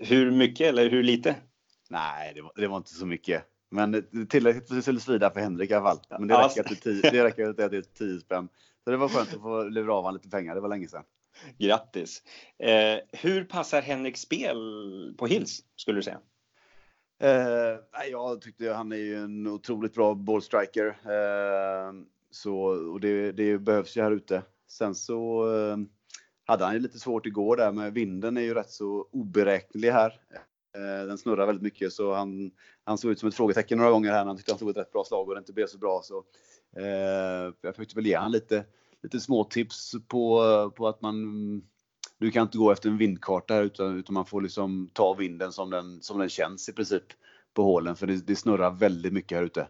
hur 0.00 0.30
mycket 0.30 0.68
eller 0.68 0.90
hur 0.90 1.02
lite? 1.02 1.36
Nej, 1.90 2.32
det 2.34 2.42
var, 2.42 2.52
det 2.56 2.66
var 2.66 2.76
inte 2.76 2.94
så 2.94 3.06
mycket. 3.06 3.42
Men 3.70 4.06
tillräckligt 4.28 4.68
för 4.68 4.74
att 4.74 4.78
det 4.78 4.82
skulle 4.82 5.00
svida 5.00 5.30
för 5.30 5.40
Henrik 5.40 5.70
i 5.70 5.74
alla 5.74 5.88
fall. 5.88 6.00
Men 6.18 6.28
det 6.28 6.34
räcker, 6.34 6.62
till, 6.62 7.02
till 7.70 7.84
10 7.84 8.20
spänn. 8.20 8.48
Så 8.84 8.90
det 8.90 8.96
var 8.96 9.08
skönt 9.08 9.34
att 9.34 9.42
få 9.42 9.62
lura 9.62 9.94
av 9.94 10.02
honom 10.02 10.14
lite 10.14 10.30
pengar. 10.30 10.54
Det 10.54 10.60
var 10.60 10.68
länge 10.68 10.88
sedan. 10.88 11.04
Grattis! 11.58 12.22
Eh, 12.58 12.98
hur 13.12 13.44
passar 13.44 13.82
Henriks 13.82 14.20
spel 14.20 14.58
på 15.18 15.26
Hills, 15.26 15.60
skulle 15.76 15.98
du 15.98 16.02
säga? 16.02 16.20
Eh, 17.22 18.08
jag 18.10 18.40
tyckte 18.40 18.72
han 18.72 18.92
är 18.92 18.96
ju 18.96 19.16
en 19.16 19.46
otroligt 19.46 19.94
bra 19.94 20.14
bollstriker. 20.14 20.86
Eh, 20.86 21.92
så, 22.30 22.56
och 22.92 23.00
det, 23.00 23.32
det, 23.32 23.58
behövs 23.58 23.96
ju 23.96 24.02
här 24.02 24.10
ute. 24.10 24.42
Sen 24.68 24.94
så 24.94 25.52
eh, 25.56 25.76
hade 26.44 26.64
han 26.64 26.74
ju 26.74 26.80
lite 26.80 26.98
svårt 26.98 27.26
igår 27.26 27.56
där 27.56 27.72
med 27.72 27.92
vinden 27.92 28.36
är 28.36 28.40
ju 28.40 28.54
rätt 28.54 28.70
så 28.70 29.08
oberäknelig 29.12 29.90
här. 29.90 30.20
Eh, 30.76 31.06
den 31.06 31.18
snurrar 31.18 31.46
väldigt 31.46 31.62
mycket 31.62 31.92
så 31.92 32.14
han, 32.14 32.50
han 32.84 32.98
såg 32.98 33.10
ut 33.10 33.18
som 33.18 33.28
ett 33.28 33.34
frågetecken 33.34 33.78
några 33.78 33.90
gånger 33.90 34.10
här 34.10 34.18
när 34.18 34.26
han 34.26 34.36
tyckte 34.36 34.52
han 34.52 34.58
slog 34.58 34.70
ett 34.70 34.76
rätt 34.76 34.92
bra 34.92 35.04
slag 35.04 35.28
och 35.28 35.34
det 35.34 35.38
inte 35.38 35.52
blev 35.52 35.66
så 35.66 35.78
bra. 35.78 36.00
Så, 36.04 36.24
eh, 36.76 37.54
jag 37.60 37.74
försökte 37.74 37.94
väl 37.94 38.06
ge 38.06 38.16
han 38.16 38.32
lite, 38.32 38.64
lite 39.02 39.20
små 39.20 39.44
tips 39.44 39.94
på, 40.08 40.42
på 40.76 40.88
att 40.88 41.02
man 41.02 41.62
du 42.18 42.30
kan 42.30 42.42
inte 42.42 42.58
gå 42.58 42.72
efter 42.72 42.88
en 42.88 42.98
vindkarta 42.98 43.54
här 43.54 43.62
utan, 43.62 43.98
utan 43.98 44.14
man 44.14 44.26
får 44.26 44.42
liksom 44.42 44.90
ta 44.92 45.14
vinden 45.14 45.52
som 45.52 45.70
den, 45.70 46.02
som 46.02 46.18
den 46.18 46.28
känns 46.28 46.68
i 46.68 46.72
princip 46.72 47.02
på 47.54 47.62
hålen 47.62 47.96
för 47.96 48.06
det, 48.06 48.26
det 48.26 48.36
snurrar 48.36 48.70
väldigt 48.70 49.12
mycket 49.12 49.38
här 49.38 49.44
ute. 49.44 49.68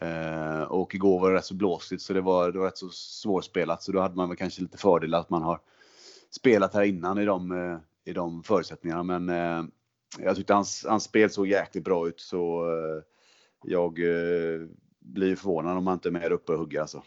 Eh, 0.00 0.62
och 0.62 0.94
igår 0.94 1.20
var 1.20 1.30
det 1.30 1.36
rätt 1.36 1.44
så 1.44 1.54
blåsigt 1.54 2.02
så 2.02 2.12
det 2.12 2.20
var, 2.20 2.52
det 2.52 2.58
var 2.58 2.66
rätt 2.66 2.78
så 2.78 2.88
svårspelat 2.90 3.82
så 3.82 3.92
då 3.92 4.00
hade 4.00 4.16
man 4.16 4.28
väl 4.28 4.36
kanske 4.36 4.62
lite 4.62 4.78
fördel 4.78 5.14
att 5.14 5.30
man 5.30 5.42
har 5.42 5.60
spelat 6.30 6.74
här 6.74 6.82
innan 6.82 7.18
i 7.18 7.24
de, 7.24 7.52
eh, 7.52 7.78
i 8.04 8.12
de 8.12 8.42
förutsättningarna 8.42 9.02
men 9.02 9.28
eh, 9.28 9.64
jag 10.18 10.36
tyckte 10.36 10.54
hans, 10.54 10.86
hans 10.88 11.04
spel 11.04 11.30
såg 11.30 11.46
jäkligt 11.46 11.84
bra 11.84 12.08
ut 12.08 12.20
så 12.20 12.64
eh, 12.72 13.02
jag 13.64 13.98
eh, 13.98 14.60
blir 14.98 15.36
förvånad 15.36 15.76
om 15.76 15.86
han 15.86 15.96
inte 15.96 16.08
är 16.08 16.12
med 16.12 16.32
uppe 16.32 16.52
och 16.52 16.58
hugger 16.58 16.80
alltså. 16.80 17.02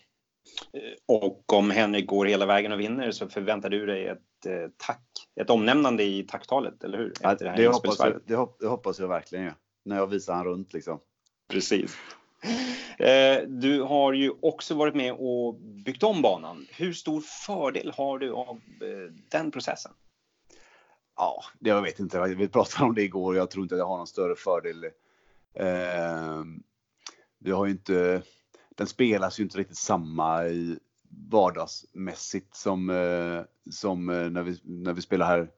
Och 1.05 1.53
om 1.53 1.71
Henrik 1.71 2.07
går 2.07 2.25
hela 2.25 2.45
vägen 2.45 2.71
och 2.71 2.79
vinner 2.79 3.11
så 3.11 3.29
förväntar 3.29 3.69
du 3.69 3.85
dig 3.85 4.07
ett 4.07 4.45
eh, 4.45 4.69
tack, 4.77 5.07
ett 5.41 5.49
omnämnande 5.49 6.03
i 6.03 6.23
tacktalet, 6.23 6.83
eller 6.83 6.97
hur? 6.97 7.13
Ja, 7.21 7.35
det, 7.35 7.53
det, 7.57 7.67
hoppas 7.67 7.99
jag, 7.99 8.21
det, 8.59 8.67
hoppas 8.67 8.99
jag 8.99 9.07
verkligen, 9.07 9.45
ja. 9.45 9.51
när 9.85 9.95
jag 9.95 10.07
visar 10.07 10.33
han 10.33 10.45
runt 10.45 10.73
liksom. 10.73 10.99
Precis. 11.47 11.97
Eh, 12.97 13.41
du 13.47 13.81
har 13.81 14.13
ju 14.13 14.31
också 14.41 14.75
varit 14.75 14.95
med 14.95 15.13
och 15.13 15.55
byggt 15.55 16.03
om 16.03 16.21
banan. 16.21 16.67
Hur 16.71 16.93
stor 16.93 17.21
fördel 17.21 17.91
har 17.95 18.19
du 18.19 18.31
av 18.31 18.61
eh, 18.81 19.13
den 19.31 19.51
processen? 19.51 19.91
Ja, 21.15 21.43
jag 21.59 21.81
vet 21.81 21.99
inte. 21.99 22.21
Vi 22.21 22.47
pratade 22.47 22.85
om 22.85 22.95
det 22.95 23.01
igår. 23.01 23.35
Jag 23.35 23.51
tror 23.51 23.63
inte 23.63 23.75
att 23.75 23.79
jag 23.79 23.85
har 23.85 23.97
någon 23.97 24.07
större 24.07 24.35
fördel. 24.35 24.85
Vi 27.39 27.51
har 27.51 27.65
ju 27.65 27.71
inte 27.71 28.21
den 28.75 28.87
spelas 28.87 29.39
ju 29.39 29.43
inte 29.43 29.57
riktigt 29.57 29.77
samma 29.77 30.45
i 30.45 30.79
vardagsmässigt 31.29 32.55
som, 32.55 32.89
eh, 32.89 33.71
som 33.71 34.09
eh, 34.09 34.29
när, 34.29 34.43
vi, 34.43 34.59
när 34.63 34.93
vi 34.93 35.01
spelar 35.01 35.25
här 35.25 35.49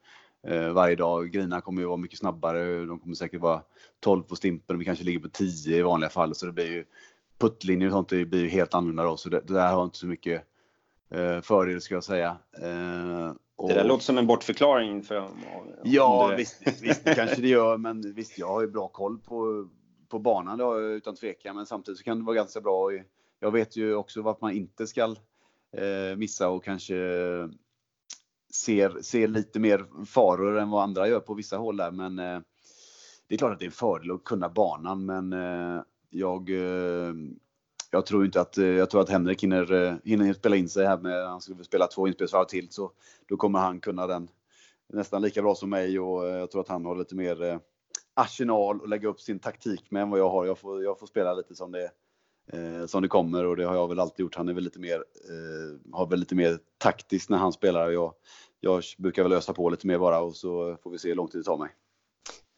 eh, 0.48 0.70
varje 0.70 0.96
dag. 0.96 1.32
Grina 1.32 1.62
kommer 1.62 1.82
ju 1.82 1.88
vara 1.88 1.98
mycket 1.98 2.20
snabbare. 2.20 2.86
De 2.86 3.00
kommer 3.00 3.16
säkert 3.16 3.42
vara 3.42 3.62
12 4.00 4.24
på 4.24 4.36
stimpen. 4.36 4.80
Vi 4.80 4.86
kanske 4.86 5.06
ligger 5.06 5.20
på 5.20 5.30
10 5.30 5.78
i 5.78 5.82
vanliga 5.82 6.10
fall. 6.10 6.36
Så 6.36 6.46
det 6.46 6.52
blir 6.52 6.72
ju 6.72 6.86
puttlinjer 7.40 7.88
och 7.88 7.94
sånt 7.94 8.10
det 8.10 8.26
blir 8.26 8.42
ju 8.42 8.50
helt 8.50 8.74
annorlunda 8.74 9.04
då. 9.04 9.18
Så 9.18 9.30
det, 9.30 9.42
det 9.48 9.54
där 9.54 9.74
har 9.74 9.84
inte 9.84 9.98
så 9.98 10.08
mycket 10.08 10.44
eh, 11.12 11.42
fördel 11.42 11.82
ska 11.82 11.94
jag 11.94 12.04
säga. 12.04 12.38
Eh, 12.62 13.34
och... 13.56 13.70
Det 13.70 13.76
där 13.76 13.84
låter 13.84 14.04
som 14.04 14.18
en 14.18 14.28
bortförklaring. 14.28 15.04
För, 15.04 15.18
om, 15.18 15.44
ja, 15.84 16.28
det... 16.30 16.36
visst, 16.36 16.82
visst 16.82 17.04
kanske 17.04 17.42
det 17.42 17.48
gör. 17.48 17.78
Men 17.78 18.14
visst, 18.14 18.38
jag 18.38 18.48
har 18.48 18.62
ju 18.62 18.68
bra 18.68 18.88
koll 18.88 19.18
på 19.18 19.70
på 20.10 20.20
banan 20.20 20.58
då, 20.58 20.80
utan 20.82 21.16
tvekan. 21.16 21.56
Men 21.56 21.66
samtidigt 21.66 21.98
så 21.98 22.04
kan 22.04 22.18
det 22.18 22.26
vara 22.26 22.36
ganska 22.36 22.62
bra. 22.62 22.92
Jag 23.40 23.52
vet 23.52 23.76
ju 23.76 23.96
också 23.96 24.22
vad 24.22 24.42
man 24.42 24.52
inte 24.52 24.88
ska 24.88 25.16
eh, 25.72 26.18
missa 26.18 26.50
och 26.50 26.64
kanske 26.64 26.96
eh, 26.96 27.48
ser, 28.54 29.02
ser 29.02 29.28
lite 29.28 29.60
mer 29.60 30.06
faror 30.06 30.60
än 30.60 30.70
vad 30.70 30.84
andra 30.84 31.08
gör 31.08 31.20
på 31.20 31.34
vissa 31.34 31.58
håll 31.58 31.78
där. 31.78 31.92
Men 31.92 32.20
eh, 32.20 32.40
det 33.28 33.36
är 33.36 33.38
klart 33.38 33.54
att 33.54 33.60
det 33.60 33.66
är 33.66 33.68
en 33.68 33.72
fördel 33.72 34.12
att 34.12 34.24
kunna 34.24 34.50
banan, 34.50 35.06
men 35.06 35.34
eh, 35.34 35.82
jag, 36.10 36.50
eh, 36.50 37.14
jag 37.92 38.06
tror 38.06 38.26
inte 38.26 38.42
att, 38.42 38.58
eh, 38.58 38.66
jag 38.66 38.90
tror 38.90 39.02
att 39.02 39.10
Henrik 39.10 39.44
hinner, 39.44 39.74
eh, 39.74 39.96
hinner 40.04 40.34
spela 40.34 40.56
in 40.56 40.70
sig 40.70 40.86
här 40.86 40.98
med, 40.98 41.28
han 41.28 41.42
skulle 41.42 41.64
spela 41.64 41.88
två 41.88 42.08
inspelsvarv 42.08 42.46
till, 42.46 42.68
så 42.70 42.92
då 43.26 43.38
kommer 43.38 43.60
han 43.60 43.80
kunna 43.80 44.08
den 44.08 44.28
nästan 44.94 45.22
lika 45.22 45.42
bra 45.42 45.56
som 45.56 45.70
mig 45.70 46.00
och 46.00 46.26
jag 46.26 46.52
tror 46.52 46.62
att 46.62 46.68
han 46.68 46.86
har 46.86 46.96
lite 46.96 47.16
mer 47.16 47.60
arsenal 48.16 48.82
att 48.84 48.90
lägga 48.90 49.08
upp 49.08 49.22
sin 49.22 49.40
taktik 49.40 49.92
med 49.92 50.02
än 50.02 50.10
vad 50.10 50.20
jag 50.20 50.30
har. 50.30 50.46
Jag 50.46 50.58
får, 50.58 50.84
jag 50.84 51.00
får 51.00 51.08
spela 51.08 51.34
lite 51.34 51.56
som 51.56 51.72
det, 51.72 51.92
eh, 52.54 52.86
som 52.86 53.02
det 53.02 53.08
kommer 53.08 53.46
och 53.46 53.56
det 53.56 53.64
har 53.64 53.76
jag 53.76 53.88
väl 53.88 54.00
alltid 54.00 54.24
gjort. 54.24 54.36
Han 54.36 54.50
är 54.50 54.54
väl 54.54 54.64
lite 54.64 54.80
mer, 54.80 54.96
eh, 55.30 55.94
har 55.94 56.08
väl 56.08 56.20
lite 56.20 56.36
mer 56.36 56.60
taktiskt 56.78 57.30
när 57.30 57.38
han 57.38 57.54
spelar. 57.54 57.90
Jag, 57.90 58.14
jag 58.60 58.84
brukar 58.98 59.24
väl 59.24 59.34
ösa 59.34 59.54
på 59.54 59.70
lite 59.70 59.88
mer 59.88 60.00
bara 60.00 60.20
och 60.20 60.36
så 60.36 60.78
får 60.84 60.92
vi 60.92 61.00
se 61.00 61.08
hur 61.08 61.16
lång 61.16 61.28
tid 61.28 61.42
det 61.42 61.46
tar 61.46 61.58
mig. 61.58 61.70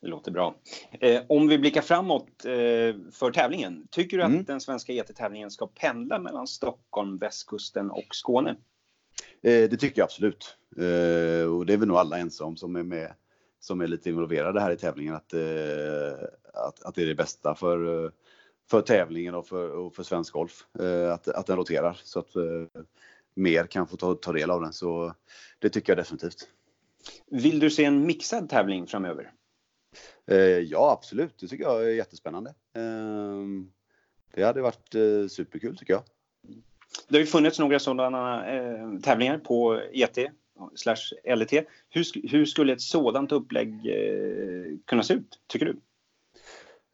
Det 0.02 0.08
låter 0.08 0.32
bra. 0.32 0.56
Eh, 0.92 1.22
om 1.30 1.48
vi 1.48 1.58
blickar 1.58 1.82
framåt 1.82 2.46
eh, 2.46 3.12
för 3.12 3.32
tävlingen. 3.34 3.88
Tycker 3.92 4.18
du 4.18 4.24
mm. 4.24 4.40
att 4.40 4.48
den 4.48 4.62
svenska 4.62 4.94
ET-tävlingen 4.94 5.52
ska 5.52 5.68
pendla 5.68 6.20
mellan 6.20 6.48
Stockholm, 6.48 7.18
västkusten 7.18 7.92
och 7.92 8.08
Skåne? 8.12 8.50
Eh, 9.42 9.70
det 9.70 9.78
tycker 9.78 10.02
jag 10.02 10.06
absolut. 10.06 10.58
Eh, 10.78 11.54
och 11.54 11.66
det 11.66 11.74
är 11.74 11.78
väl 11.78 11.88
nog 11.88 11.98
alla 11.98 12.18
ensamma 12.18 12.56
som 12.56 12.76
är 12.76 12.84
med 12.84 13.14
som 13.68 13.82
är 13.82 13.88
lite 13.88 14.10
involverade 14.10 14.62
här 14.62 14.72
i 14.72 14.78
tävlingen 14.78 15.16
att, 15.16 15.34
eh, 15.34 16.14
att, 16.54 16.84
att 16.84 16.96
det 16.96 17.02
är 17.02 17.06
det 17.06 17.16
bästa 17.16 17.56
för, 17.56 18.12
för 18.70 18.82
tävlingen 18.82 19.36
och 19.36 19.48
för, 19.48 19.70
och 19.70 19.96
för 19.96 20.04
svensk 20.04 20.34
golf. 20.34 20.66
Eh, 20.80 21.14
att, 21.14 21.28
att 21.28 21.46
den 21.46 21.58
roterar 21.58 22.00
så 22.04 22.20
att 22.20 22.36
eh, 22.36 22.82
mer 23.34 23.66
kan 23.66 23.88
få 23.88 23.98
ta, 23.98 24.16
ta 24.16 24.32
del 24.32 24.52
av 24.52 24.62
den. 24.62 24.74
Så 24.74 25.14
det 25.60 25.70
tycker 25.70 25.92
jag 25.92 25.98
definitivt. 25.98 26.50
Vill 27.26 27.60
du 27.60 27.70
se 27.70 27.86
en 27.86 28.06
mixad 28.06 28.50
tävling 28.50 28.88
framöver? 28.88 29.32
Ja, 30.66 30.92
absolut. 30.92 31.38
Det 31.40 31.48
tycker 31.48 31.64
jag 31.64 31.84
är 31.84 31.90
jättespännande. 31.90 32.54
Det 34.36 34.44
hade 34.44 34.62
varit 34.62 34.96
superkul 35.32 35.78
tycker 35.78 35.94
jag. 35.94 36.04
Det 37.08 37.16
har 37.16 37.20
ju 37.20 37.26
funnits 37.26 37.60
några 37.60 37.80
sådana 37.80 38.44
tävlingar 39.04 39.38
på 39.38 39.82
ET 39.94 40.18
slash 40.76 41.14
LET. 41.24 41.52
Hur, 41.90 42.30
hur 42.30 42.46
skulle 42.46 42.74
ett 42.74 42.82
sådant 42.82 43.32
upplägg 43.32 43.70
eh, 43.70 44.78
kunna 44.86 45.04
se 45.04 45.14
ut, 45.14 45.40
tycker 45.48 45.66
du? 45.66 45.80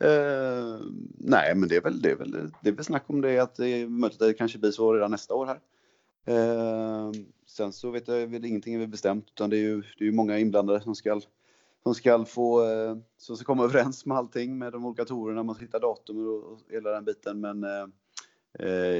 Uh, 0.04 0.82
nej, 1.17 1.56
men 1.56 1.69
det 1.69 1.76
är 1.76 1.82
väl, 1.82 2.02
det 2.02 2.12
är 2.12 2.15
väl, 2.15 2.52
det 2.62 2.69
är 2.69 2.73
väl 2.73 2.86
snack 2.86 3.04
om 3.08 3.21
det 3.21 3.39
att 3.39 3.56
det 3.56 3.67
är 3.67 3.88
möjligt 3.88 4.21
att 4.21 4.28
det 4.28 4.34
kanske 4.34 4.58
blir 4.58 4.71
så 4.71 4.93
redan 4.93 5.12
nästa 5.12 5.34
år 5.34 5.45
här. 5.45 5.60
Uh, 6.30 7.12
sen 7.47 7.73
så 7.73 7.91
vet 7.91 8.08
jag 8.08 8.28
väl 8.28 8.45
ingenting 8.45 8.73
är 8.73 8.80
väl 8.80 8.88
bestämt 8.88 9.26
utan 9.30 9.49
det 9.49 9.58
är 9.58 9.62
ju, 9.62 9.84
det 9.97 10.08
är 10.08 10.12
många 10.12 10.39
inblandade 10.39 10.82
som 10.82 10.95
ska, 10.95 11.21
som 11.84 11.95
ska 11.95 12.26
få, 12.26 12.69
eh, 12.69 12.97
som 13.17 13.36
ska 13.36 13.45
komma 13.45 13.63
överens 13.63 14.06
med 14.06 14.17
allting 14.17 14.58
med 14.58 14.71
de 14.71 14.86
olika 14.86 15.06
torerna, 15.06 15.43
man 15.43 15.56
ska 15.56 15.65
hitta 15.65 15.80
datum 15.80 16.28
och, 16.28 16.52
och 16.52 16.60
hela 16.69 16.89
den 16.89 17.06
biten. 17.06 17.41
Men 17.41 17.65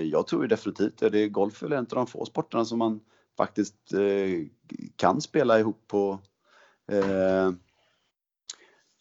jag 0.10 0.28
tror 0.28 0.41
ju 0.41 0.47
definitivt 0.47 0.97
det. 0.97 1.19
är 1.19 1.28
golf 1.28 1.63
är 1.63 1.67
väl 1.67 1.78
en 1.78 1.80
av 1.80 1.86
de 1.86 2.08
få 2.08 2.26
sporterna 2.26 2.65
som 2.65 2.80
man 2.80 2.99
faktiskt 3.38 3.93
eh, 3.93 4.48
kan 4.96 5.22
spela 5.22 5.60
ihop 5.60 5.84
på 5.88 6.19
eh, 6.91 7.52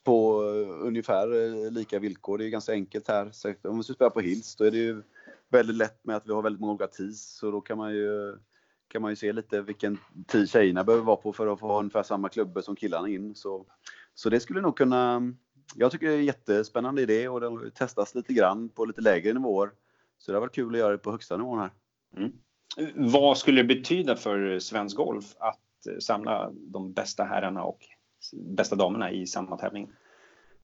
på 0.04 0.42
ungefär 0.82 1.32
eh, 1.34 1.70
lika 1.70 1.98
villkor. 1.98 2.38
Det 2.38 2.44
är 2.44 2.48
ganska 2.48 2.72
enkelt 2.72 3.08
här. 3.08 3.30
Så 3.32 3.54
om 3.62 3.76
vi 3.76 3.82
ska 3.82 3.94
spela 3.94 4.10
på 4.10 4.20
Hills 4.20 4.56
då 4.56 4.64
är 4.64 4.70
det 4.70 4.76
ju 4.78 5.02
väldigt 5.48 5.76
lätt 5.76 6.04
med 6.04 6.16
att 6.16 6.26
vi 6.26 6.32
har 6.32 6.42
väldigt 6.42 6.60
många 6.60 6.72
olika 6.72 6.86
tees 6.86 7.36
så 7.36 7.50
då 7.50 7.60
kan 7.60 7.78
man 7.78 7.94
ju 7.94 8.38
kan 8.88 9.02
man 9.02 9.10
ju 9.10 9.16
se 9.16 9.32
lite 9.32 9.60
vilken 9.60 9.98
tid 10.26 10.50
tjejerna 10.50 10.84
behöver 10.84 11.04
vara 11.04 11.16
på 11.16 11.32
för 11.32 11.46
att 11.46 11.60
få 11.60 11.66
ha 11.66 11.78
ungefär 11.78 12.02
samma 12.02 12.28
klubbor 12.28 12.60
som 12.60 12.76
killarna 12.76 13.08
in. 13.08 13.34
Så, 13.34 13.66
så 14.14 14.30
det 14.30 14.40
skulle 14.40 14.60
nog 14.60 14.76
kunna... 14.76 15.32
Jag 15.74 15.92
tycker 15.92 16.06
det 16.06 16.14
är 16.14 16.18
en 16.18 16.24
jättespännande 16.24 17.02
idé 17.02 17.28
och 17.28 17.40
det 17.40 17.70
testas 17.70 18.14
lite 18.14 18.32
grann 18.32 18.68
på 18.68 18.84
lite 18.84 19.00
lägre 19.00 19.32
nivåer. 19.32 19.70
Så 20.18 20.32
det 20.32 20.36
har 20.36 20.40
varit 20.40 20.54
kul 20.54 20.74
att 20.74 20.78
göra 20.78 20.92
det 20.92 20.98
på 20.98 21.10
högsta 21.10 21.36
nivån 21.36 21.58
här. 21.58 21.70
Mm. 22.16 22.32
Vad 22.94 23.38
skulle 23.38 23.62
det 23.62 23.74
betyda 23.74 24.16
för 24.16 24.58
svensk 24.58 24.96
golf 24.96 25.24
att 25.38 25.86
eh, 25.88 25.98
samla 25.98 26.50
de 26.52 26.92
bästa 26.92 27.24
herrarna 27.24 27.62
och 27.62 27.78
bästa 28.32 28.76
damerna 28.76 29.10
i 29.10 29.26
samma 29.26 29.56
tävling? 29.56 29.90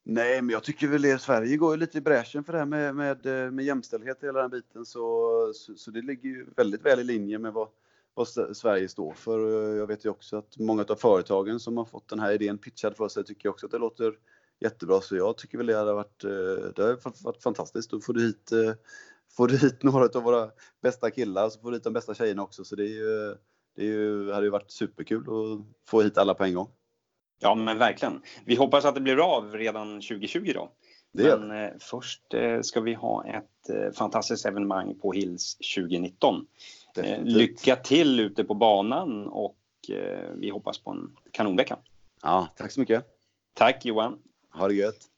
Nej, 0.02 0.42
men 0.42 0.52
jag 0.52 0.64
tycker 0.64 0.88
väl 0.88 1.14
att 1.14 1.22
Sverige 1.22 1.56
går 1.56 1.74
ju 1.74 1.80
lite 1.80 1.98
i 1.98 2.00
bräschen 2.00 2.44
för 2.44 2.52
det 2.52 2.58
här 2.58 2.66
med, 2.66 2.94
med, 2.94 3.26
eh, 3.26 3.50
med 3.50 3.64
jämställdhet 3.64 4.18
hela 4.22 4.40
den 4.40 4.50
biten. 4.50 4.86
Så, 4.86 5.52
så, 5.54 5.74
så, 5.74 5.90
det 5.90 6.02
ligger 6.02 6.28
ju 6.28 6.46
väldigt 6.56 6.84
väl 6.84 7.00
i 7.00 7.04
linje 7.04 7.38
med 7.38 7.52
vad, 7.52 7.68
vad 8.14 8.28
Sverige 8.56 8.88
står 8.88 9.12
för. 9.12 9.40
Jag 9.76 9.86
vet 9.86 10.04
ju 10.04 10.08
också 10.08 10.36
att 10.36 10.58
många 10.58 10.84
av 10.88 10.96
företagen 10.96 11.60
som 11.60 11.76
har 11.76 11.84
fått 11.84 12.08
den 12.08 12.20
här 12.20 12.32
idén 12.32 12.58
pitchad 12.58 12.96
för 12.96 13.08
sig 13.08 13.24
tycker 13.24 13.48
också 13.48 13.66
att 13.66 13.72
det 13.72 13.78
låter 13.78 14.14
jättebra. 14.60 15.00
Så 15.00 15.16
jag 15.16 15.36
tycker 15.36 15.58
väl 15.58 15.66
det 15.66 15.76
hade 15.76 15.92
varit, 15.92 16.24
eh, 16.24 16.30
det 16.76 16.96
varit 17.22 17.42
fantastiskt. 17.42 17.90
Då 17.90 18.00
får 18.00 18.12
du 18.12 18.20
hit 18.20 18.52
får 19.36 19.48
du 19.48 19.56
hit 19.58 19.82
några 19.82 20.18
av 20.18 20.22
våra 20.22 20.50
bästa 20.82 21.10
killar 21.10 21.48
så 21.48 21.60
får 21.60 21.70
du 21.70 21.76
hit 21.76 21.84
de 21.84 21.92
bästa 21.92 22.14
tjejerna 22.14 22.42
också. 22.42 22.64
Så 22.64 22.76
det, 22.76 22.84
är 22.84 22.94
ju, 22.94 23.36
det 23.76 23.82
är 23.82 23.86
ju, 23.86 24.32
hade 24.32 24.46
ju 24.46 24.50
varit 24.50 24.70
superkul 24.70 25.20
att 25.20 25.88
få 25.90 26.02
hit 26.02 26.18
alla 26.18 26.34
på 26.34 26.44
en 26.44 26.54
gång. 26.54 26.68
Ja 27.40 27.54
men 27.54 27.78
verkligen. 27.78 28.22
Vi 28.44 28.54
hoppas 28.54 28.84
att 28.84 28.94
det 28.94 29.00
blir 29.00 29.36
av 29.36 29.52
redan 29.52 30.00
2020 30.00 30.52
då. 30.54 30.72
Det 31.12 31.38
men 31.38 31.64
eh, 31.64 31.70
först 31.80 32.34
eh, 32.34 32.60
ska 32.60 32.80
vi 32.80 32.94
ha 32.94 33.26
ett 33.26 33.70
eh, 33.70 33.92
fantastiskt 33.92 34.46
evenemang 34.46 34.94
på 34.94 35.12
Hills 35.12 35.56
2019. 35.76 36.46
Eh, 36.96 37.22
lycka 37.22 37.76
till 37.76 38.20
ute 38.20 38.44
på 38.44 38.54
banan 38.54 39.26
och 39.26 39.58
eh, 39.88 40.30
vi 40.34 40.50
hoppas 40.50 40.78
på 40.78 40.90
en 40.90 41.16
kanonvecka. 41.30 41.78
Ja, 42.22 42.48
tack 42.56 42.72
så 42.72 42.80
mycket. 42.80 43.04
Tack 43.54 43.84
Johan. 43.84 44.18
Ha 44.52 44.68
det 44.68 44.74
gött. 44.74 45.08